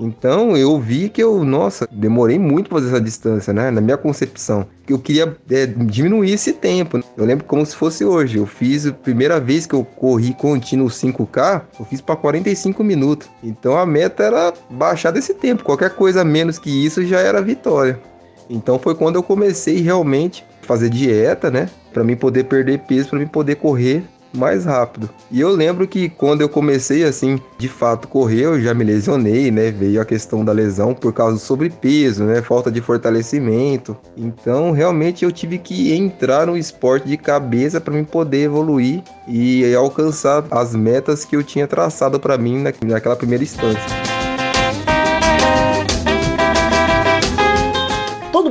Então 0.00 0.56
eu 0.56 0.78
vi 0.78 1.08
que 1.08 1.22
eu, 1.22 1.44
nossa, 1.44 1.88
demorei 1.90 2.38
muito 2.38 2.68
para 2.68 2.78
fazer 2.78 2.90
essa 2.90 3.00
distância, 3.00 3.52
né? 3.52 3.70
Na 3.70 3.80
minha 3.80 3.96
concepção. 3.96 4.66
Eu 4.88 4.98
queria 4.98 5.36
é, 5.50 5.66
diminuir 5.66 6.32
esse 6.32 6.52
tempo. 6.52 7.02
Eu 7.16 7.24
lembro 7.24 7.44
como 7.44 7.66
se 7.66 7.74
fosse 7.74 8.04
hoje. 8.04 8.38
Eu 8.38 8.46
fiz 8.46 8.86
a 8.86 8.92
primeira 8.92 9.40
vez 9.40 9.66
que 9.66 9.74
eu 9.74 9.84
corri 9.84 10.32
contínuo 10.34 10.88
5K, 10.88 11.62
eu 11.78 11.84
fiz 11.84 12.00
para 12.00 12.16
45 12.16 12.82
minutos. 12.84 13.28
Então 13.42 13.76
a 13.76 13.84
meta 13.84 14.22
era 14.22 14.54
baixar 14.70 15.10
desse 15.10 15.34
tempo. 15.34 15.64
Qualquer 15.64 15.90
coisa 15.90 16.24
menos 16.24 16.58
que 16.58 16.70
isso 16.70 17.04
já 17.04 17.18
era 17.18 17.42
vitória. 17.42 18.00
Então 18.48 18.78
foi 18.78 18.94
quando 18.94 19.16
eu 19.16 19.22
comecei 19.22 19.80
realmente 19.80 20.44
fazer 20.62 20.90
dieta, 20.90 21.50
né? 21.50 21.68
Para 21.92 22.04
mim 22.04 22.16
poder 22.16 22.44
perder 22.44 22.80
peso, 22.80 23.10
para 23.10 23.18
mim 23.18 23.26
poder 23.26 23.56
correr 23.56 24.04
mais 24.32 24.64
rápido. 24.64 25.08
E 25.30 25.40
eu 25.40 25.50
lembro 25.50 25.86
que 25.86 26.08
quando 26.08 26.42
eu 26.42 26.48
comecei 26.48 27.02
assim, 27.04 27.40
de 27.56 27.68
fato 27.68 28.06
correr, 28.08 28.42
eu 28.42 28.60
já 28.60 28.74
me 28.74 28.84
lesionei, 28.84 29.50
né? 29.50 29.70
Veio 29.70 30.00
a 30.00 30.04
questão 30.04 30.44
da 30.44 30.52
lesão 30.52 30.94
por 30.94 31.12
causa 31.12 31.36
do 31.36 31.40
sobrepeso, 31.40 32.24
né? 32.24 32.42
Falta 32.42 32.70
de 32.70 32.80
fortalecimento. 32.80 33.96
Então, 34.16 34.70
realmente 34.70 35.24
eu 35.24 35.32
tive 35.32 35.58
que 35.58 35.94
entrar 35.94 36.46
no 36.46 36.56
esporte 36.56 37.08
de 37.08 37.16
cabeça 37.16 37.80
para 37.80 37.94
mim 37.94 38.04
poder 38.04 38.44
evoluir 38.44 39.02
e 39.26 39.74
alcançar 39.74 40.44
as 40.50 40.74
metas 40.74 41.24
que 41.24 41.34
eu 41.34 41.42
tinha 41.42 41.66
traçado 41.66 42.20
para 42.20 42.36
mim 42.36 42.62
naquela 42.84 43.16
primeira 43.16 43.42
instância. 43.42 44.07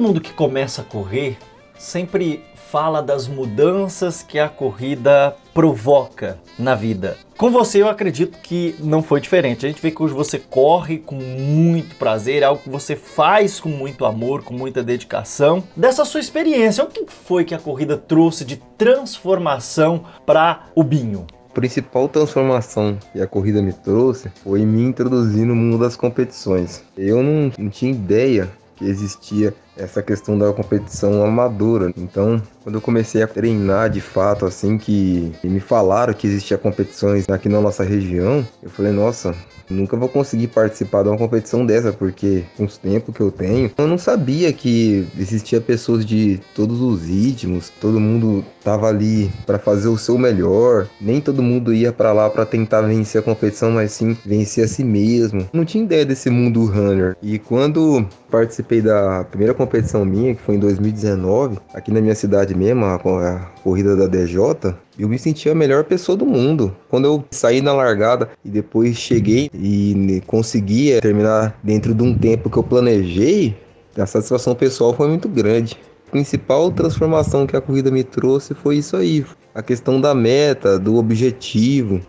Mundo 0.08 0.22
que 0.22 0.32
começa 0.32 0.82
a 0.82 0.86
correr 0.86 1.38
sempre 1.78 2.42
fala 2.72 3.02
das 3.02 3.28
mudanças 3.28 4.24
que 4.24 4.40
a 4.40 4.48
corrida 4.48 5.36
provoca 5.54 6.40
na 6.58 6.76
vida. 6.76 7.18
Com 7.38 7.52
você, 7.52 7.82
eu 7.82 7.90
acredito 7.90 8.38
que 8.40 8.76
não 8.80 9.04
foi 9.04 9.20
diferente. 9.20 9.66
A 9.66 9.70
gente 9.70 9.82
vê 9.82 9.92
que 9.92 10.02
hoje 10.02 10.14
você 10.14 10.40
corre 10.40 10.98
com 10.98 11.16
muito 11.16 11.96
prazer, 11.96 12.42
é 12.42 12.46
algo 12.46 12.62
que 12.62 12.70
você 12.70 12.96
faz 12.96 13.60
com 13.60 13.70
muito 13.70 14.06
amor, 14.06 14.44
com 14.44 14.54
muita 14.54 14.82
dedicação. 14.82 15.64
Dessa 15.76 16.06
sua 16.06 16.22
experiência, 16.22 16.84
o 16.84 16.88
que 16.88 17.06
foi 17.08 17.44
que 17.44 17.54
a 17.54 17.60
corrida 17.60 17.98
trouxe 17.98 18.46
de 18.46 18.58
transformação 18.78 20.06
para 20.26 20.68
o 20.74 20.84
Binho? 20.84 21.28
principal 21.54 22.08
transformação 22.08 23.00
que 23.12 23.20
a 23.20 23.26
corrida 23.26 23.64
me 23.64 23.74
trouxe 23.74 24.30
foi 24.44 24.64
me 24.64 24.84
introduzir 24.84 25.44
no 25.44 25.56
mundo 25.56 25.80
das 25.80 25.96
competições. 25.96 26.84
Eu 26.96 27.24
não, 27.24 27.52
não 27.58 27.68
tinha 27.68 27.90
ideia 27.90 28.48
que 28.76 28.86
existia 28.86 29.56
essa 29.78 30.02
questão 30.02 30.38
da 30.38 30.52
competição 30.54 31.24
amadora. 31.24 31.92
Então, 31.96 32.42
quando 32.68 32.76
eu 32.76 32.82
comecei 32.82 33.24
a 33.24 33.28
treinar 33.28 33.90
de 33.90 34.02
fato, 34.02 34.46
assim, 34.46 34.78
que 34.78 35.32
me 35.42 35.62
falaram 35.62 36.14
que 36.14 36.28
existia 36.28 36.58
competições 36.58 37.24
aqui 37.30 37.48
na 37.48 37.62
nossa 37.62 37.82
região, 37.82 38.46
eu 38.62 38.70
falei, 38.70 38.92
nossa, 38.92 39.34
nunca 39.70 39.96
vou 39.96 40.10
conseguir 40.10 40.48
participar 40.48 41.04
de 41.04 41.10
uma 41.10 41.18
competição 41.18 41.66
dessa, 41.66 41.94
porque 41.94 42.44
com 42.58 42.66
os 42.66 42.78
tempos 42.78 43.16
que 43.16 43.22
eu 43.22 43.32
tenho, 43.32 43.72
eu 43.78 43.88
não 43.88 43.98
sabia 43.98 44.52
que 44.52 45.08
existia 45.18 45.62
pessoas 45.62 46.06
de 46.06 46.42
todos 46.54 46.82
os 46.82 47.06
ritmos, 47.06 47.72
todo 47.82 48.00
mundo 48.00 48.44
tava 48.64 48.88
ali 48.88 49.32
para 49.46 49.58
fazer 49.58 49.88
o 49.88 49.98
seu 49.98 50.18
melhor, 50.18 50.88
nem 51.00 51.22
todo 51.22 51.42
mundo 51.42 51.74
ia 51.74 51.94
para 51.94 52.12
lá 52.12 52.30
para 52.30 52.46
tentar 52.46 52.82
vencer 52.82 53.22
a 53.22 53.24
competição, 53.24 53.72
mas 53.72 53.94
sim 53.94 54.18
vencer 54.26 54.66
a 54.66 54.68
si 54.68 54.84
mesmo. 54.84 55.48
Não 55.54 55.64
tinha 55.64 55.84
ideia 55.84 56.06
desse 56.06 56.30
mundo 56.30 56.66
runner. 56.66 57.16
E 57.24 57.40
quando 57.40 58.06
participei 58.30 58.82
da 58.82 59.24
primeira 59.24 59.54
competição 59.54 60.04
minha, 60.04 60.36
que 60.36 60.42
foi 60.42 60.56
em 60.56 60.60
2019, 60.60 61.60
aqui 61.74 61.92
na 61.92 62.02
minha 62.02 62.16
cidade 62.16 62.54
mesmo, 62.58 62.86
a, 62.86 62.96
a 62.96 63.40
corrida 63.64 63.96
da 63.96 64.08
DJ, 64.08 64.74
eu 64.98 65.08
me 65.08 65.20
senti 65.20 65.50
a 65.50 65.56
melhor 65.56 65.84
pessoa 65.84 66.18
do 66.18 66.26
mundo. 66.26 66.76
Quando 66.90 67.06
eu 67.06 67.24
saí 67.30 67.62
na 67.62 67.72
largada 67.72 68.30
e 68.44 68.50
depois 68.50 68.98
cheguei 68.98 69.50
e 69.54 70.22
consegui 70.26 71.00
terminar 71.00 71.58
dentro 71.64 71.94
de 71.94 72.04
um 72.04 72.18
tempo 72.18 72.50
que 72.50 72.58
eu 72.58 72.64
planejei, 72.64 73.56
a 73.96 74.06
satisfação 74.06 74.56
pessoal 74.56 74.94
foi 74.94 75.08
muito 75.08 75.30
grande. 75.30 75.78
A 76.08 76.12
principal 76.12 76.72
transformação 76.72 77.46
que 77.46 77.56
a 77.56 77.62
corrida 77.62 77.92
me 77.92 78.04
trouxe 78.04 78.54
foi 78.54 78.78
isso 78.78 78.96
aí, 78.96 79.26
a 79.58 79.64
questão 79.64 80.00
da 80.00 80.14
meta, 80.14 80.78
do 80.78 80.98
objetivo, 80.98 82.00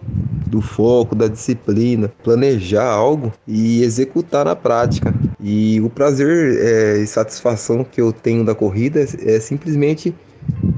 do 0.47 0.61
foco, 0.61 1.15
da 1.15 1.27
disciplina, 1.29 2.13
planejar 2.23 2.85
algo 2.85 3.33
e 3.47 3.83
executar 3.83 4.45
na 4.45 4.55
prática. 4.55 5.15
E 5.41 5.81
o 5.81 5.89
prazer 5.89 6.59
é, 6.61 6.99
e 6.99 7.07
satisfação 7.07 7.83
que 7.83 8.03
eu 8.03 8.13
tenho 8.13 8.45
da 8.45 8.55
corrida 8.55 9.01
é, 9.01 9.37
é 9.37 9.41
simplesmente 9.41 10.15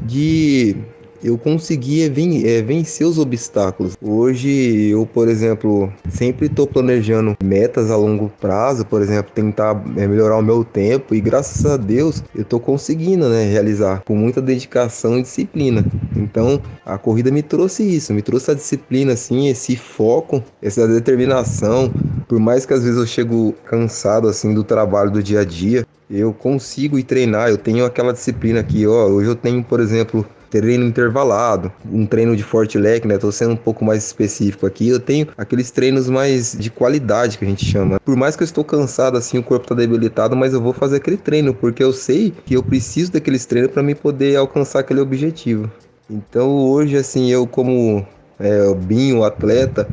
de 0.06 0.76
eu 1.22 1.36
conseguia 1.36 2.06
é, 2.06 2.62
vencer 2.62 3.06
os 3.06 3.18
obstáculos. 3.18 3.96
Hoje 4.00 4.88
eu, 4.88 5.06
por 5.06 5.28
exemplo, 5.28 5.92
sempre 6.08 6.46
estou 6.46 6.66
planejando 6.66 7.36
metas 7.42 7.90
a 7.90 7.96
longo 7.96 8.30
prazo, 8.40 8.84
por 8.84 9.02
exemplo, 9.02 9.30
tentar 9.34 9.80
é, 9.96 10.06
melhorar 10.06 10.38
o 10.38 10.42
meu 10.42 10.64
tempo 10.64 11.14
e 11.14 11.20
graças 11.20 11.64
a 11.70 11.76
Deus 11.76 12.22
eu 12.34 12.42
estou 12.42 12.58
conseguindo 12.58 13.28
né, 13.28 13.44
realizar 13.44 14.02
com 14.06 14.14
muita 14.14 14.40
dedicação 14.40 15.18
e 15.18 15.22
disciplina. 15.22 15.84
Então 16.16 16.60
a 16.84 16.98
corrida 16.98 17.30
me 17.30 17.42
trouxe 17.42 17.82
isso, 17.82 18.12
me 18.12 18.22
trouxe 18.22 18.50
a 18.50 18.54
disciplina, 18.54 19.12
assim, 19.12 19.48
esse 19.48 19.76
foco, 19.76 20.42
essa 20.62 20.86
determinação. 20.88 21.90
Por 22.26 22.38
mais 22.38 22.64
que 22.64 22.72
às 22.72 22.82
vezes 22.82 22.98
eu 22.98 23.06
chego 23.06 23.52
cansado 23.64 24.28
assim 24.28 24.54
do 24.54 24.62
trabalho 24.62 25.10
do 25.10 25.22
dia 25.22 25.40
a 25.40 25.44
dia, 25.44 25.84
eu 26.10 26.32
consigo 26.32 26.98
ir 26.98 27.04
treinar, 27.04 27.48
eu 27.48 27.56
tenho 27.56 27.84
aquela 27.84 28.12
disciplina 28.12 28.60
aqui, 28.60 28.86
ó. 28.86 29.06
Hoje 29.06 29.28
eu 29.28 29.36
tenho, 29.36 29.62
por 29.62 29.78
exemplo, 29.78 30.26
treino 30.50 30.84
intervalado, 30.84 31.72
um 31.90 32.04
treino 32.04 32.34
de 32.34 32.42
forte 32.42 32.76
leque, 32.76 33.06
né? 33.06 33.16
Tô 33.16 33.30
sendo 33.30 33.52
um 33.52 33.56
pouco 33.56 33.84
mais 33.84 34.04
específico 34.04 34.66
aqui. 34.66 34.88
Eu 34.88 34.98
tenho 34.98 35.28
aqueles 35.38 35.70
treinos 35.70 36.10
mais 36.10 36.56
de 36.58 36.68
qualidade 36.68 37.38
que 37.38 37.44
a 37.44 37.48
gente 37.48 37.64
chama. 37.64 38.00
Por 38.00 38.16
mais 38.16 38.34
que 38.34 38.42
eu 38.42 38.44
estou 38.44 38.64
cansado 38.64 39.16
assim, 39.16 39.38
o 39.38 39.42
corpo 39.42 39.68
tá 39.68 39.74
debilitado, 39.74 40.36
mas 40.36 40.52
eu 40.52 40.60
vou 40.60 40.72
fazer 40.72 40.96
aquele 40.96 41.16
treino 41.16 41.54
porque 41.54 41.82
eu 41.82 41.92
sei 41.92 42.34
que 42.44 42.54
eu 42.54 42.62
preciso 42.62 43.12
daqueles 43.12 43.46
treinos 43.46 43.70
para 43.70 43.82
me 43.82 43.94
poder 43.94 44.36
alcançar 44.36 44.80
aquele 44.80 45.00
objetivo. 45.00 45.70
Então 46.10 46.50
hoje 46.50 46.96
assim, 46.96 47.30
eu 47.30 47.46
como 47.46 48.04
é, 48.40 48.74
binho 48.74 49.22
atleta, 49.22 49.86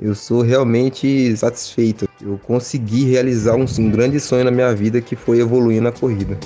eu 0.00 0.14
sou 0.14 0.40
realmente 0.40 1.36
satisfeito. 1.36 2.08
Eu 2.20 2.38
consegui 2.38 3.04
realizar 3.04 3.54
um, 3.54 3.66
um 3.78 3.90
grande 3.90 4.18
sonho 4.18 4.44
na 4.44 4.50
minha 4.50 4.74
vida 4.74 5.00
que 5.00 5.14
foi 5.14 5.40
evoluir 5.40 5.82
na 5.82 5.92
corrida. 5.92 6.38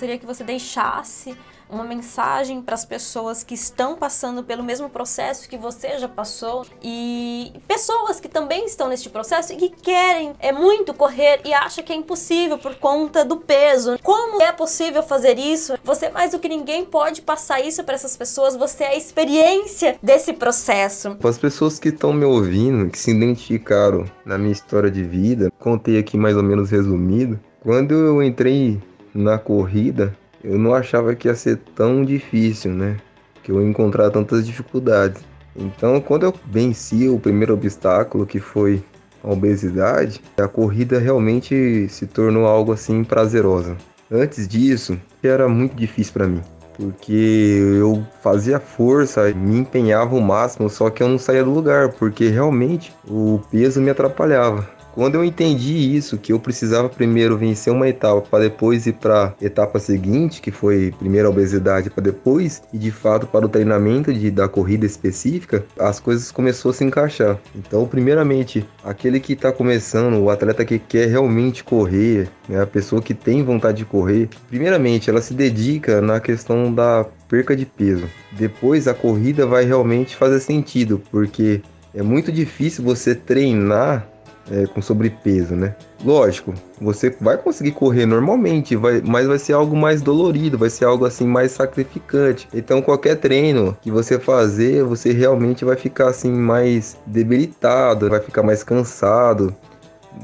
gostaria 0.00 0.16
que 0.18 0.24
você 0.24 0.42
deixasse 0.42 1.36
uma 1.70 1.84
mensagem 1.84 2.60
para 2.60 2.74
as 2.74 2.84
pessoas 2.84 3.42
que 3.42 3.54
estão 3.54 3.96
passando 3.96 4.42
pelo 4.42 4.62
mesmo 4.62 4.88
processo 4.88 5.48
que 5.48 5.56
você 5.56 5.98
já 5.98 6.08
passou 6.08 6.66
e 6.82 7.52
pessoas 7.66 8.20
que 8.20 8.28
também 8.28 8.66
estão 8.66 8.88
neste 8.88 9.08
processo 9.08 9.52
e 9.52 9.56
que 9.56 9.68
querem 9.70 10.32
é 10.38 10.52
muito 10.52 10.92
correr 10.92 11.40
e 11.44 11.52
acha 11.52 11.82
que 11.82 11.92
é 11.92 11.96
impossível 11.96 12.58
por 12.58 12.74
conta 12.76 13.24
do 13.24 13.36
peso. 13.36 13.98
Como 14.02 14.42
é 14.42 14.52
possível 14.52 15.02
fazer 15.02 15.38
isso? 15.38 15.74
Você 15.84 16.10
mais 16.10 16.32
do 16.32 16.38
que 16.38 16.48
ninguém 16.48 16.84
pode 16.84 17.22
passar 17.22 17.60
isso 17.60 17.82
para 17.84 17.94
essas 17.94 18.16
pessoas. 18.16 18.56
Você 18.56 18.84
é 18.84 18.88
a 18.88 18.96
experiência 18.96 19.96
desse 20.02 20.32
processo. 20.32 21.16
Para 21.16 21.30
as 21.30 21.38
pessoas 21.38 21.78
que 21.78 21.88
estão 21.88 22.12
me 22.12 22.24
ouvindo, 22.24 22.90
que 22.90 22.98
se 22.98 23.10
identificaram 23.10 24.04
na 24.24 24.36
minha 24.36 24.52
história 24.52 24.90
de 24.90 25.02
vida, 25.02 25.52
contei 25.58 25.98
aqui 25.98 26.16
mais 26.16 26.36
ou 26.36 26.42
menos 26.42 26.70
resumido. 26.70 27.38
Quando 27.62 27.92
eu 27.92 28.22
entrei 28.22 28.80
na 29.14 29.38
corrida, 29.38 30.16
eu 30.42 30.58
não 30.58 30.74
achava 30.74 31.14
que 31.14 31.28
ia 31.28 31.34
ser 31.34 31.58
tão 31.74 32.04
difícil, 32.04 32.72
né? 32.72 32.96
Que 33.42 33.52
eu 33.52 33.60
ia 33.60 33.68
encontrar 33.68 34.10
tantas 34.10 34.46
dificuldades. 34.46 35.22
Então, 35.54 36.00
quando 36.00 36.24
eu 36.24 36.34
venci 36.50 37.08
o 37.08 37.18
primeiro 37.18 37.54
obstáculo, 37.54 38.26
que 38.26 38.40
foi 38.40 38.82
a 39.22 39.30
obesidade, 39.30 40.20
a 40.38 40.48
corrida 40.48 40.98
realmente 40.98 41.86
se 41.88 42.06
tornou 42.06 42.46
algo 42.46 42.72
assim 42.72 43.04
prazerosa. 43.04 43.76
Antes 44.10 44.48
disso, 44.48 44.98
era 45.22 45.48
muito 45.48 45.76
difícil 45.76 46.12
para 46.12 46.26
mim, 46.26 46.40
porque 46.76 47.60
eu 47.78 48.04
fazia 48.22 48.58
força, 48.58 49.32
me 49.32 49.58
empenhava 49.58 50.16
o 50.16 50.20
máximo, 50.20 50.68
só 50.68 50.90
que 50.90 51.02
eu 51.02 51.08
não 51.08 51.18
saía 51.18 51.44
do 51.44 51.50
lugar, 51.52 51.90
porque 51.92 52.28
realmente 52.28 52.92
o 53.06 53.40
peso 53.50 53.80
me 53.80 53.90
atrapalhava. 53.90 54.79
Quando 54.94 55.14
eu 55.14 55.24
entendi 55.24 55.96
isso, 55.96 56.18
que 56.18 56.32
eu 56.32 56.40
precisava 56.40 56.88
primeiro 56.88 57.36
vencer 57.36 57.72
uma 57.72 57.88
etapa 57.88 58.20
para 58.22 58.44
depois 58.44 58.86
ir 58.86 58.94
para 58.94 59.34
etapa 59.40 59.78
seguinte, 59.78 60.40
que 60.40 60.50
foi 60.50 60.92
primeiro 60.98 61.28
a 61.28 61.30
obesidade 61.30 61.90
para 61.90 62.02
depois 62.02 62.62
e 62.72 62.78
de 62.78 62.90
fato 62.90 63.26
para 63.26 63.46
o 63.46 63.48
treinamento 63.48 64.12
de, 64.12 64.30
da 64.30 64.48
corrida 64.48 64.84
específica, 64.84 65.64
as 65.78 66.00
coisas 66.00 66.30
começou 66.32 66.70
a 66.70 66.74
se 66.74 66.84
encaixar. 66.84 67.38
Então, 67.54 67.86
primeiramente, 67.86 68.66
aquele 68.84 69.20
que 69.20 69.34
está 69.34 69.52
começando, 69.52 70.20
o 70.20 70.30
atleta 70.30 70.64
que 70.64 70.78
quer 70.78 71.08
realmente 71.08 71.62
correr, 71.62 72.28
né, 72.48 72.60
a 72.60 72.66
pessoa 72.66 73.00
que 73.00 73.14
tem 73.14 73.42
vontade 73.42 73.78
de 73.78 73.84
correr, 73.84 74.28
primeiramente 74.48 75.08
ela 75.08 75.22
se 75.22 75.34
dedica 75.34 76.00
na 76.00 76.18
questão 76.20 76.72
da 76.72 77.06
perca 77.28 77.54
de 77.54 77.64
peso. 77.64 78.08
Depois 78.32 78.88
a 78.88 78.94
corrida 78.94 79.46
vai 79.46 79.64
realmente 79.64 80.16
fazer 80.16 80.40
sentido, 80.40 81.00
porque 81.10 81.62
é 81.94 82.02
muito 82.02 82.30
difícil 82.30 82.84
você 82.84 83.14
treinar 83.14 84.08
é, 84.50 84.66
com 84.66 84.80
sobrepeso, 84.80 85.54
né? 85.54 85.74
Lógico, 86.04 86.54
você 86.80 87.14
vai 87.20 87.36
conseguir 87.36 87.72
correr 87.72 88.06
normalmente, 88.06 88.76
vai, 88.76 89.02
mas 89.04 89.26
vai 89.26 89.38
ser 89.38 89.52
algo 89.52 89.76
mais 89.76 90.00
dolorido, 90.00 90.56
vai 90.56 90.70
ser 90.70 90.84
algo 90.84 91.04
assim 91.04 91.26
mais 91.26 91.52
sacrificante. 91.52 92.48
Então 92.54 92.80
qualquer 92.80 93.16
treino 93.16 93.76
que 93.82 93.90
você 93.90 94.18
fazer, 94.18 94.82
você 94.84 95.12
realmente 95.12 95.64
vai 95.64 95.76
ficar 95.76 96.08
assim 96.08 96.32
mais 96.32 96.96
debilitado, 97.06 98.08
vai 98.08 98.20
ficar 98.20 98.42
mais 98.42 98.62
cansado. 98.62 99.54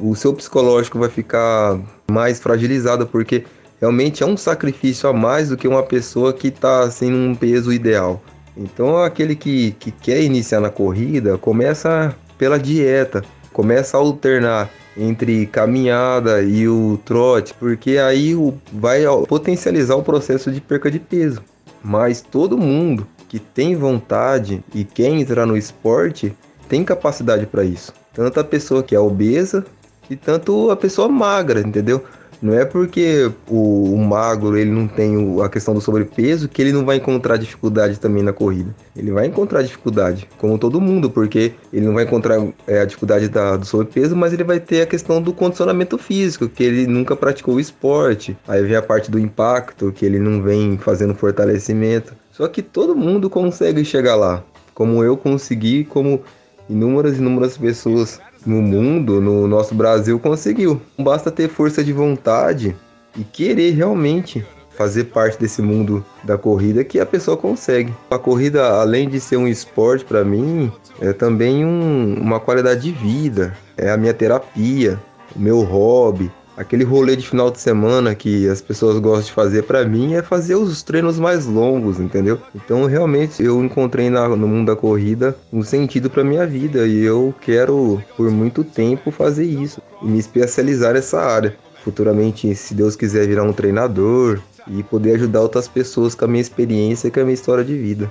O 0.01 0.15
seu 0.15 0.33
psicológico 0.33 0.99
vai 0.99 1.09
ficar 1.09 1.79
mais 2.11 2.41
fragilizado 2.41 3.07
porque 3.07 3.45
realmente 3.81 4.23
é 4.23 4.27
um 4.27 4.37
sacrifício 4.37 5.09
a 5.09 5.13
mais 5.13 5.51
do 5.51 5.57
que 5.57 5.69
uma 5.69 5.83
pessoa 5.83 6.33
que 6.33 6.49
está 6.49 6.81
assim 6.81 7.11
num 7.11 7.35
peso 7.35 7.73
ideal. 7.73 8.21
Então 8.57 8.97
aquele 8.97 9.37
que, 9.37 9.73
que 9.73 9.91
quer 9.91 10.23
iniciar 10.23 10.61
na 10.61 10.71
corrida, 10.71 11.37
começa 11.37 12.17
pela 12.39 12.59
dieta 12.59 13.23
começa 13.57 13.97
a 13.97 14.01
alternar 14.01 14.69
entre 14.95 15.47
caminhada 15.47 16.43
e 16.43 16.69
o 16.69 17.01
trote, 17.07 17.55
porque 17.55 17.97
aí 17.97 18.35
vai 18.71 19.05
potencializar 19.27 19.97
o 19.97 20.03
processo 20.03 20.53
de 20.53 20.61
perca 20.61 20.91
de 20.91 20.99
peso. 20.99 21.43
Mas 21.83 22.21
todo 22.21 22.59
mundo 22.59 23.07
que 23.27 23.39
tem 23.39 23.75
vontade 23.75 24.63
e 24.75 24.85
quer 24.85 25.09
entrar 25.09 25.47
no 25.47 25.57
esporte 25.57 26.37
tem 26.69 26.85
capacidade 26.85 27.47
para 27.47 27.65
isso. 27.65 27.95
Tanto 28.13 28.39
a 28.39 28.45
pessoa 28.45 28.83
que 28.83 28.95
é 28.95 29.01
obesa 29.01 29.65
e 30.11 30.17
tanto 30.17 30.71
a 30.71 30.77
pessoa 30.77 31.09
magra, 31.09 31.61
entendeu? 31.61 32.05
Não 32.41 32.55
é 32.55 32.65
porque 32.65 33.31
o, 33.49 33.95
o 33.95 33.99
magro 33.99 34.57
ele 34.57 34.71
não 34.71 34.87
tem 34.87 35.17
o, 35.17 35.43
a 35.43 35.49
questão 35.49 35.75
do 35.75 35.81
sobrepeso 35.81 36.49
que 36.49 36.61
ele 36.61 36.73
não 36.73 36.85
vai 36.85 36.97
encontrar 36.97 37.37
dificuldade 37.37 37.99
também 37.99 38.23
na 38.23 38.33
corrida. 38.33 38.75
Ele 38.95 39.11
vai 39.11 39.27
encontrar 39.27 39.63
dificuldade, 39.63 40.29
como 40.39 40.59
todo 40.59 40.81
mundo, 40.81 41.11
porque 41.11 41.53
ele 41.73 41.87
não 41.87 41.95
vai 41.95 42.05
encontrar 42.05 42.43
é, 42.67 42.81
a 42.81 42.85
dificuldade 42.85 43.29
da, 43.29 43.57
do 43.57 43.67
sobrepeso, 43.67 44.15
mas 44.15 44.33
ele 44.33 44.45
vai 44.45 44.61
ter 44.61 44.83
a 44.83 44.87
questão 44.87 45.21
do 45.21 45.33
condicionamento 45.33 45.99
físico, 45.99 46.49
que 46.49 46.63
ele 46.63 46.87
nunca 46.87 47.17
praticou 47.17 47.55
o 47.55 47.61
esporte. 47.61 48.37
Aí 48.47 48.63
vem 48.63 48.77
a 48.77 48.83
parte 48.83 49.11
do 49.11 49.19
impacto, 49.19 49.93
que 49.93 50.05
ele 50.05 50.19
não 50.19 50.43
vem 50.43 50.79
fazendo 50.79 51.15
fortalecimento. 51.15 52.15
Só 52.33 52.47
que 52.49 52.63
todo 52.63 52.95
mundo 52.95 53.31
consegue 53.31 53.85
chegar 53.85 54.15
lá, 54.15 54.45
como 54.75 55.03
eu 55.03 55.17
consegui, 55.17 55.85
como 55.85 56.23
inúmeras 56.69 57.19
inúmeras 57.19 57.57
pessoas 57.57 58.21
no 58.45 58.63
mundo, 58.63 59.21
no 59.21 59.47
nosso 59.47 59.75
Brasil, 59.75 60.19
conseguiu. 60.19 60.81
Basta 60.99 61.31
ter 61.31 61.49
força 61.49 61.83
de 61.83 61.93
vontade 61.93 62.77
e 63.17 63.25
querer 63.25 63.73
realmente 63.73 64.45
fazer 64.77 65.05
parte 65.05 65.39
desse 65.41 65.63
mundo 65.63 66.05
da 66.23 66.37
corrida 66.37 66.85
que 66.85 67.01
a 67.01 67.07
pessoa 67.07 67.37
consegue. 67.37 67.93
A 68.11 68.19
corrida, 68.19 68.79
além 68.79 69.09
de 69.09 69.19
ser 69.19 69.37
um 69.39 69.49
esporte 69.49 70.05
para 70.05 70.25
mim, 70.25 70.71
é 71.01 71.13
também 71.13 71.65
um, 71.65 72.15
uma 72.21 72.39
qualidade 72.39 72.83
de 72.83 72.93
vida, 72.93 73.57
é 73.77 73.91
a 73.91 73.97
minha 73.97 74.13
terapia, 74.13 75.01
o 75.35 75.41
meu 75.41 75.63
hobby, 75.63 76.31
aquele 76.57 76.85
rolê 76.85 77.15
de 77.17 77.29
final 77.29 77.51
de 77.51 77.61
semana 77.61 78.15
que 78.15 78.49
as 78.49 78.61
pessoas 78.61 78.99
gostam 78.99 79.27
de 79.27 79.33
fazer 79.33 79.63
para 79.65 79.85
mim 79.85 80.15
é 80.15 80.23
fazer 80.23 80.55
os 80.55 80.83
treinos 80.83 81.19
mais 81.19 81.47
longos, 81.47 82.01
entendeu? 82.01 82.41
Então 82.55 82.87
realmente 82.87 83.43
eu 83.43 83.63
encontrei 83.63 84.09
na, 84.09 84.29
no 84.29 84.49
mundo 84.49 84.67
da 84.67 84.77
corrida 84.77 85.37
um 85.53 85.63
sentido 85.63 86.09
para 86.09 86.25
minha 86.25 86.47
vida 86.47 86.87
e 86.87 87.03
eu 87.03 87.35
quero 87.41 88.03
por 88.17 88.31
muito 88.31 88.65
tempo 88.65 89.11
fazer 89.11 89.45
isso 89.45 89.81
e 90.03 90.07
me 90.07 90.19
especializar 90.19 90.95
nessa 90.95 91.21
área. 91.21 91.57
Futuramente, 91.85 92.53
se 92.55 92.75
Deus 92.75 92.97
quiser 92.97 93.29
virar 93.29 93.45
um 93.45 93.53
treinador 93.53 94.41
e 94.69 94.83
poder 94.83 95.15
ajudar 95.15 95.43
outras 95.43 95.69
pessoas 95.69 96.15
com 96.15 96.25
a 96.25 96.29
minha 96.29 96.41
experiência 96.41 97.07
e 97.07 97.11
com 97.11 97.21
a 97.21 97.23
minha 97.23 97.35
história 97.35 97.65
de 97.65 97.77
vida. 97.77 98.11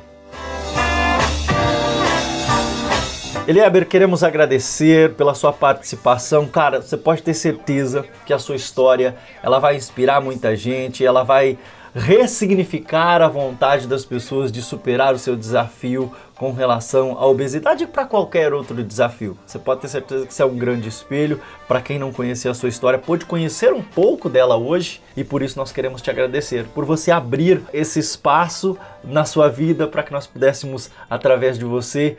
Elieber, 3.47 3.88
queremos 3.88 4.23
agradecer 4.23 5.13
pela 5.13 5.36
sua 5.36 5.53
participação. 5.53 6.47
Cara, 6.47 6.81
você 6.81 6.97
pode 6.97 7.21
ter 7.21 7.36
certeza 7.36 8.03
que 8.25 8.34
a 8.34 8.39
sua 8.39 8.55
história 8.55 9.15
ela 9.43 9.60
vai 9.60 9.75
inspirar 9.75 10.19
muita 10.19 10.55
gente, 10.55 11.05
ela 11.05 11.21
vai 11.21 11.55
ressignificar 11.93 13.21
a 13.21 13.27
vontade 13.27 13.88
das 13.88 14.03
pessoas 14.03 14.51
de 14.51 14.63
superar 14.63 15.13
o 15.13 15.19
seu 15.19 15.36
desafio 15.36 16.12
com 16.36 16.51
relação 16.51 17.17
à 17.19 17.25
obesidade 17.27 17.84
e 17.84 17.88
para 17.88 18.03
qualquer 18.03 18.51
outro 18.51 18.84
desafio. 18.84 19.38
Você 19.45 19.60
pode 19.60 19.81
ter 19.81 19.88
certeza 19.89 20.25
que 20.25 20.34
isso 20.34 20.41
é 20.41 20.45
um 20.45 20.58
grande 20.58 20.89
espelho. 20.89 21.39
Para 21.67 21.79
quem 21.79 21.99
não 21.99 22.12
conhecia 22.12 22.49
a 22.49 22.53
sua 22.53 22.67
história, 22.67 22.99
pode 22.99 23.25
conhecer 23.25 23.71
um 23.71 23.81
pouco 23.81 24.27
dela 24.27 24.58
hoje 24.58 25.01
e 25.15 25.23
por 25.23 25.43
isso 25.43 25.58
nós 25.58 25.71
queremos 25.71 26.01
te 26.01 26.10
agradecer 26.10 26.65
por 26.73 26.84
você 26.84 27.12
abrir 27.12 27.62
esse 27.71 27.99
espaço 27.99 28.77
na 29.03 29.23
sua 29.23 29.47
vida 29.47 29.88
para 29.88 30.03
que 30.03 30.12
nós 30.12 30.27
pudéssemos, 30.27 30.89
através 31.10 31.58
de 31.58 31.63
você, 31.63 32.17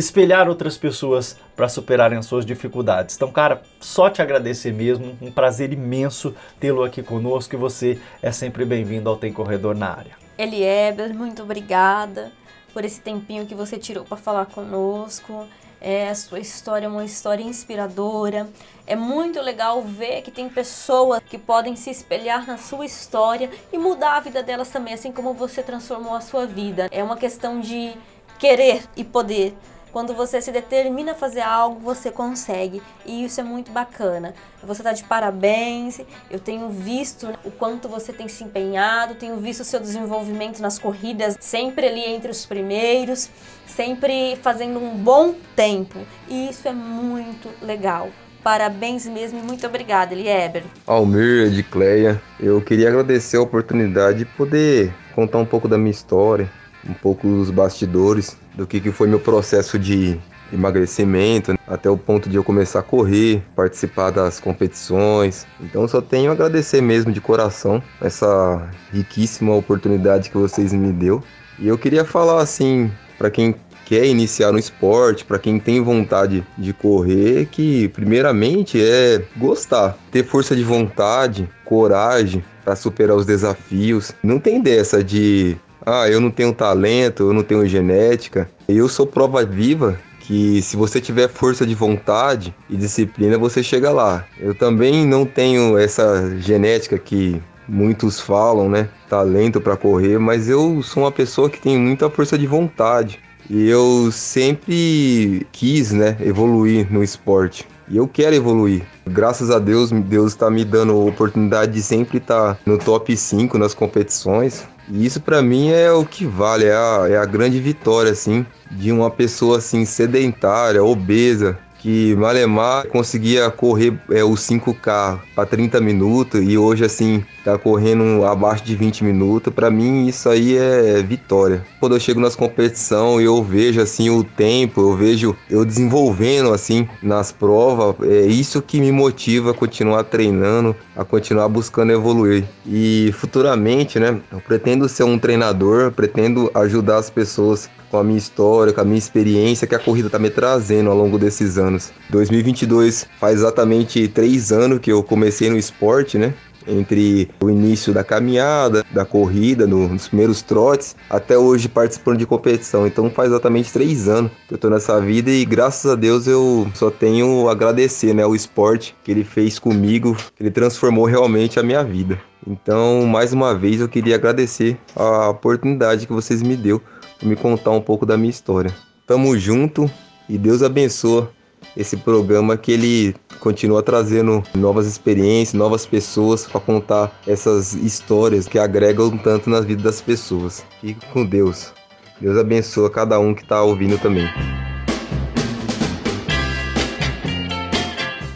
espelhar 0.00 0.48
outras 0.48 0.76
pessoas 0.76 1.36
para 1.54 1.68
superarem 1.68 2.18
as 2.18 2.26
suas 2.26 2.44
dificuldades. 2.44 3.14
Então, 3.14 3.30
cara, 3.30 3.62
só 3.78 4.10
te 4.10 4.20
agradecer 4.20 4.72
mesmo, 4.72 5.16
um 5.20 5.30
prazer 5.30 5.72
imenso 5.72 6.34
tê-lo 6.58 6.82
aqui 6.82 7.02
conosco 7.02 7.54
e 7.54 7.58
você 7.58 7.98
é 8.22 8.32
sempre 8.32 8.64
bem-vindo 8.64 9.08
ao 9.08 9.16
Tem 9.16 9.32
Corredor 9.32 9.76
na 9.76 9.90
área. 9.90 10.16
Elieber, 10.36 11.14
muito 11.14 11.42
obrigada 11.42 12.32
por 12.72 12.84
esse 12.84 13.00
tempinho 13.00 13.46
que 13.46 13.54
você 13.54 13.78
tirou 13.78 14.04
para 14.04 14.16
falar 14.16 14.46
conosco. 14.46 15.46
É, 15.82 16.08
a 16.08 16.14
sua 16.14 16.38
história 16.38 16.86
é 16.86 16.88
uma 16.88 17.04
história 17.04 17.42
inspiradora. 17.42 18.48
É 18.86 18.96
muito 18.96 19.40
legal 19.40 19.82
ver 19.82 20.22
que 20.22 20.30
tem 20.30 20.48
pessoas 20.48 21.22
que 21.28 21.38
podem 21.38 21.76
se 21.76 21.90
espelhar 21.90 22.46
na 22.46 22.56
sua 22.56 22.84
história 22.86 23.50
e 23.72 23.78
mudar 23.78 24.16
a 24.16 24.20
vida 24.20 24.42
delas 24.42 24.68
também, 24.68 24.94
assim 24.94 25.12
como 25.12 25.32
você 25.34 25.62
transformou 25.62 26.14
a 26.14 26.20
sua 26.20 26.46
vida. 26.46 26.88
É 26.90 27.02
uma 27.02 27.16
questão 27.16 27.60
de 27.60 27.94
querer 28.38 28.82
e 28.96 29.04
poder. 29.04 29.54
Quando 29.92 30.14
você 30.14 30.40
se 30.40 30.52
determina 30.52 31.12
a 31.12 31.14
fazer 31.14 31.40
algo, 31.40 31.80
você 31.80 32.10
consegue. 32.10 32.80
E 33.04 33.24
isso 33.24 33.40
é 33.40 33.44
muito 33.44 33.72
bacana. 33.72 34.34
Você 34.62 34.80
está 34.82 34.92
de 34.92 35.02
parabéns. 35.04 36.00
Eu 36.30 36.38
tenho 36.38 36.68
visto 36.68 37.28
o 37.44 37.50
quanto 37.50 37.88
você 37.88 38.12
tem 38.12 38.28
se 38.28 38.44
empenhado, 38.44 39.16
tenho 39.16 39.36
visto 39.36 39.60
o 39.60 39.64
seu 39.64 39.80
desenvolvimento 39.80 40.60
nas 40.60 40.78
corridas, 40.78 41.36
sempre 41.40 41.88
ali 41.88 42.04
entre 42.04 42.30
os 42.30 42.46
primeiros, 42.46 43.28
sempre 43.66 44.36
fazendo 44.36 44.78
um 44.78 44.96
bom 44.96 45.34
tempo. 45.56 45.98
E 46.28 46.48
isso 46.48 46.68
é 46.68 46.72
muito 46.72 47.48
legal. 47.60 48.10
Parabéns 48.42 49.06
mesmo 49.06 49.38
e 49.38 49.42
muito 49.42 49.66
obrigada, 49.66 50.14
Elieber. 50.14 50.62
Almir, 50.86 51.48
Edcleia, 51.48 52.20
eu 52.38 52.60
queria 52.62 52.88
agradecer 52.88 53.36
a 53.36 53.42
oportunidade 53.42 54.20
de 54.20 54.24
poder 54.24 54.94
contar 55.14 55.38
um 55.38 55.44
pouco 55.44 55.68
da 55.68 55.76
minha 55.76 55.90
história, 55.90 56.50
um 56.88 56.94
pouco 56.94 57.26
dos 57.26 57.50
bastidores 57.50 58.38
do 58.60 58.66
que, 58.66 58.78
que 58.78 58.92
foi 58.92 59.08
meu 59.08 59.18
processo 59.18 59.78
de 59.78 60.20
emagrecimento, 60.52 61.54
até 61.66 61.88
o 61.88 61.96
ponto 61.96 62.28
de 62.28 62.36
eu 62.36 62.44
começar 62.44 62.80
a 62.80 62.82
correr, 62.82 63.42
participar 63.56 64.10
das 64.10 64.38
competições. 64.38 65.46
Então 65.58 65.88
só 65.88 66.02
tenho 66.02 66.30
a 66.30 66.34
agradecer 66.34 66.82
mesmo 66.82 67.10
de 67.10 67.22
coração 67.22 67.82
essa 68.02 68.68
riquíssima 68.92 69.54
oportunidade 69.54 70.28
que 70.28 70.36
vocês 70.36 70.74
me 70.74 70.92
deu. 70.92 71.22
E 71.58 71.68
eu 71.68 71.78
queria 71.78 72.04
falar 72.04 72.42
assim, 72.42 72.90
para 73.16 73.30
quem 73.30 73.54
quer 73.86 74.04
iniciar 74.04 74.52
no 74.52 74.58
esporte, 74.58 75.24
para 75.24 75.38
quem 75.38 75.58
tem 75.58 75.80
vontade 75.80 76.46
de 76.58 76.74
correr, 76.74 77.46
que 77.46 77.88
primeiramente 77.88 78.78
é 78.78 79.24
gostar, 79.38 79.96
ter 80.10 80.22
força 80.22 80.54
de 80.54 80.62
vontade, 80.62 81.48
coragem 81.64 82.44
para 82.62 82.76
superar 82.76 83.16
os 83.16 83.24
desafios. 83.24 84.12
Não 84.22 84.38
tem 84.38 84.60
dessa 84.60 85.02
de 85.02 85.56
ah, 85.90 86.08
eu 86.08 86.20
não 86.20 86.30
tenho 86.30 86.52
talento, 86.52 87.24
eu 87.24 87.32
não 87.32 87.42
tenho 87.42 87.66
genética. 87.66 88.48
Eu 88.68 88.88
sou 88.88 89.06
prova 89.06 89.44
viva 89.44 89.98
que 90.20 90.62
se 90.62 90.76
você 90.76 91.00
tiver 91.00 91.28
força 91.28 91.66
de 91.66 91.74
vontade 91.74 92.54
e 92.68 92.76
disciplina, 92.76 93.36
você 93.36 93.62
chega 93.62 93.90
lá. 93.90 94.24
Eu 94.38 94.54
também 94.54 95.04
não 95.04 95.26
tenho 95.26 95.76
essa 95.76 96.38
genética 96.38 96.96
que 96.98 97.42
muitos 97.68 98.20
falam, 98.20 98.68
né? 98.68 98.88
Talento 99.08 99.60
para 99.60 99.76
correr, 99.76 100.18
mas 100.18 100.48
eu 100.48 100.82
sou 100.82 101.02
uma 101.02 101.12
pessoa 101.12 101.50
que 101.50 101.60
tem 101.60 101.76
muita 101.76 102.08
força 102.08 102.38
de 102.38 102.46
vontade. 102.46 103.18
E 103.48 103.68
eu 103.68 104.12
sempre 104.12 105.44
quis, 105.50 105.90
né, 105.90 106.16
evoluir 106.20 106.86
no 106.92 107.02
esporte. 107.02 107.66
E 107.88 107.96
eu 107.96 108.06
quero 108.06 108.36
evoluir. 108.36 108.86
Graças 109.04 109.50
a 109.50 109.58
Deus, 109.58 109.90
Deus 109.90 110.30
está 110.30 110.48
me 110.48 110.64
dando 110.64 110.92
a 110.92 111.04
oportunidade 111.04 111.72
de 111.72 111.82
sempre 111.82 112.18
estar 112.18 112.54
tá 112.54 112.60
no 112.64 112.78
top 112.78 113.16
5 113.16 113.58
nas 113.58 113.74
competições. 113.74 114.64
E 114.92 115.06
isso 115.06 115.20
para 115.20 115.40
mim 115.40 115.70
é 115.70 115.90
o 115.92 116.04
que 116.04 116.26
vale, 116.26 116.64
é 116.64 116.74
a, 116.74 117.06
é 117.08 117.16
a 117.16 117.24
grande 117.24 117.60
vitória, 117.60 118.10
assim, 118.10 118.44
de 118.70 118.90
uma 118.90 119.10
pessoa 119.10 119.58
assim 119.58 119.84
sedentária, 119.84 120.82
obesa, 120.82 121.58
que 121.80 122.14
Malemar 122.14 122.86
conseguia 122.88 123.50
correr 123.50 123.98
é, 124.10 124.22
os 124.22 124.40
5K 124.40 125.18
para 125.34 125.46
30 125.46 125.80
minutos 125.80 126.42
e 126.42 126.56
hoje 126.56 126.84
assim 126.84 127.24
tá 127.44 127.56
correndo 127.56 128.24
abaixo 128.24 128.62
de 128.64 128.76
20 128.76 129.02
minutos. 129.02 129.52
Para 129.52 129.70
mim 129.70 130.06
isso 130.06 130.28
aí 130.28 130.56
é 130.56 131.02
vitória. 131.02 131.64
Quando 131.80 131.96
eu 131.96 132.00
chego 132.00 132.20
nas 132.20 132.36
competições, 132.36 133.24
eu 133.24 133.42
vejo 133.42 133.80
assim 133.80 134.10
o 134.10 134.22
tempo, 134.22 134.80
eu 134.80 134.96
vejo 134.96 135.36
eu 135.48 135.64
desenvolvendo 135.64 136.52
assim 136.52 136.86
nas 137.02 137.32
provas, 137.32 137.96
é 138.08 138.26
isso 138.26 138.60
que 138.60 138.80
me 138.80 138.92
motiva 138.92 139.52
a 139.52 139.54
continuar 139.54 140.04
treinando, 140.04 140.76
a 140.94 141.04
continuar 141.04 141.48
buscando 141.48 141.92
evoluir. 141.92 142.44
E 142.66 143.10
futuramente, 143.14 143.98
né, 143.98 144.20
eu 144.30 144.40
pretendo 144.40 144.88
ser 144.88 145.04
um 145.04 145.18
treinador, 145.18 145.92
pretendo 145.92 146.50
ajudar 146.54 146.98
as 146.98 147.08
pessoas 147.08 147.70
com 147.90 147.98
a 147.98 148.04
minha 148.04 148.18
história, 148.18 148.72
com 148.72 148.80
a 148.80 148.84
minha 148.84 148.98
experiência 148.98 149.66
que 149.66 149.74
a 149.74 149.78
corrida 149.78 150.06
está 150.08 150.18
me 150.18 150.30
trazendo 150.30 150.90
ao 150.90 150.96
longo 150.96 151.18
desses 151.18 151.58
anos. 151.58 151.92
2022 152.10 153.06
faz 153.18 153.40
exatamente 153.40 154.06
três 154.08 154.52
anos 154.52 154.78
que 154.78 154.92
eu 154.92 155.02
comecei 155.02 155.50
no 155.50 155.58
esporte, 155.58 156.16
né? 156.16 156.32
Entre 156.66 157.28
o 157.40 157.48
início 157.48 157.92
da 157.92 158.04
caminhada, 158.04 158.84
da 158.92 159.04
corrida, 159.04 159.66
nos 159.66 160.08
primeiros 160.08 160.42
trotes, 160.42 160.94
até 161.08 161.36
hoje 161.36 161.68
participando 161.68 162.18
de 162.18 162.26
competição. 162.26 162.86
Então 162.86 163.10
faz 163.10 163.30
exatamente 163.30 163.72
três 163.72 164.06
anos 164.06 164.30
que 164.46 164.54
eu 164.54 164.58
tô 164.58 164.68
nessa 164.68 165.00
vida 165.00 165.30
e 165.30 165.44
graças 165.44 165.90
a 165.90 165.96
Deus 165.96 166.26
eu 166.26 166.70
só 166.74 166.90
tenho 166.90 167.48
agradecer 167.48 168.14
né, 168.14 168.26
o 168.26 168.34
esporte 168.34 168.94
que 169.02 169.10
ele 169.10 169.24
fez 169.24 169.58
comigo, 169.58 170.14
que 170.36 170.42
ele 170.42 170.50
transformou 170.50 171.06
realmente 171.06 171.58
a 171.58 171.62
minha 171.62 171.82
vida. 171.82 172.20
Então, 172.46 173.06
mais 173.06 173.32
uma 173.32 173.54
vez, 173.54 173.80
eu 173.80 173.88
queria 173.88 174.14
agradecer 174.14 174.78
a 174.96 175.28
oportunidade 175.28 176.06
que 176.06 176.12
vocês 176.12 176.42
me 176.42 176.56
deu 176.56 176.80
me 177.22 177.36
contar 177.36 177.70
um 177.70 177.80
pouco 177.80 178.04
da 178.06 178.16
minha 178.16 178.30
história. 178.30 178.74
Tamo 179.06 179.36
junto 179.38 179.90
e 180.28 180.38
Deus 180.38 180.62
abençoa 180.62 181.30
esse 181.76 181.96
programa 181.96 182.56
que 182.56 182.72
ele 182.72 183.14
continua 183.38 183.82
trazendo 183.82 184.42
novas 184.54 184.86
experiências, 184.86 185.54
novas 185.54 185.86
pessoas 185.86 186.46
para 186.46 186.60
contar 186.60 187.20
essas 187.26 187.74
histórias 187.74 188.46
que 188.46 188.58
agregam 188.58 189.16
tanto 189.18 189.50
na 189.50 189.60
vida 189.60 189.82
das 189.82 190.00
pessoas. 190.00 190.64
Fique 190.80 191.04
com 191.06 191.24
Deus. 191.24 191.72
Deus 192.20 192.38
abençoa 192.38 192.90
cada 192.90 193.18
um 193.18 193.34
que 193.34 193.42
está 193.42 193.62
ouvindo 193.62 193.98
também. 193.98 194.28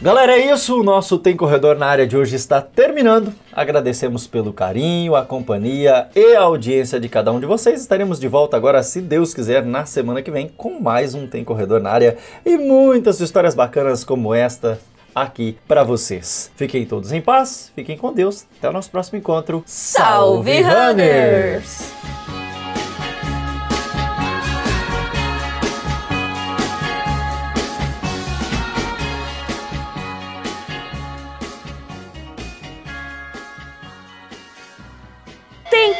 Galera, 0.05 0.39
é 0.39 0.53
isso. 0.53 0.79
O 0.79 0.83
nosso 0.83 1.17
Tem 1.17 1.35
Corredor 1.35 1.79
na 1.79 1.87
área 1.87 2.07
de 2.07 2.15
hoje 2.15 2.37
está 2.37 2.61
terminando. 2.61 3.33
Agradecemos 3.51 4.27
pelo 4.27 4.53
carinho, 4.53 5.17
a 5.17 5.25
companhia 5.25 6.09
e 6.15 6.37
a 6.37 6.43
audiência 6.43 7.01
de 7.01 7.09
cada 7.09 7.33
um 7.33 7.41
de 7.41 7.47
vocês. 7.47 7.81
Estaremos 7.81 8.21
de 8.21 8.29
volta 8.29 8.55
agora, 8.55 8.83
se 8.83 9.01
Deus 9.01 9.33
quiser, 9.33 9.65
na 9.65 9.87
semana 9.87 10.21
que 10.21 10.31
vem 10.31 10.47
com 10.47 10.79
mais 10.79 11.15
um 11.15 11.27
Tem 11.27 11.43
Corredor 11.43 11.81
na 11.81 11.89
área 11.89 12.19
e 12.45 12.59
muitas 12.59 13.19
histórias 13.19 13.55
bacanas 13.55 14.05
como 14.05 14.35
esta 14.35 14.79
aqui 15.15 15.57
para 15.67 15.83
vocês. 15.83 16.53
Fiquem 16.55 16.85
todos 16.85 17.11
em 17.11 17.23
paz, 17.23 17.73
fiquem 17.75 17.97
com 17.97 18.13
Deus. 18.13 18.45
Até 18.59 18.69
o 18.69 18.75
nosso 18.75 18.91
próximo 18.91 19.19
encontro. 19.19 19.63
Salve, 19.65 20.61
Runners! 20.61 22.24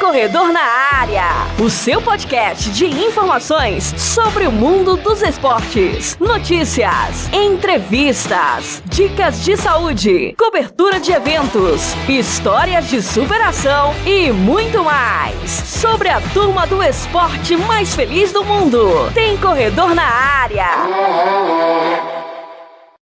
Corredor 0.05 0.53
na 0.53 0.61
Área, 0.61 1.23
o 1.59 1.67
seu 1.67 1.99
podcast 1.99 2.69
de 2.69 2.85
informações 2.85 3.85
sobre 3.97 4.45
o 4.45 4.51
mundo 4.51 4.97
dos 4.97 5.23
esportes, 5.23 6.15
notícias, 6.19 7.27
entrevistas, 7.33 8.83
dicas 8.85 9.43
de 9.43 9.57
saúde, 9.57 10.35
cobertura 10.37 10.99
de 10.99 11.11
eventos, 11.11 11.95
histórias 12.07 12.87
de 12.87 13.01
superação 13.01 13.95
e 14.05 14.31
muito 14.31 14.83
mais 14.83 15.49
sobre 15.49 16.09
a 16.09 16.21
turma 16.21 16.67
do 16.67 16.83
esporte 16.83 17.57
mais 17.57 17.95
feliz 17.95 18.31
do 18.31 18.43
mundo. 18.43 19.11
Tem 19.11 19.35
Corredor 19.37 19.95
na 19.95 20.05
Área. 20.05 22.14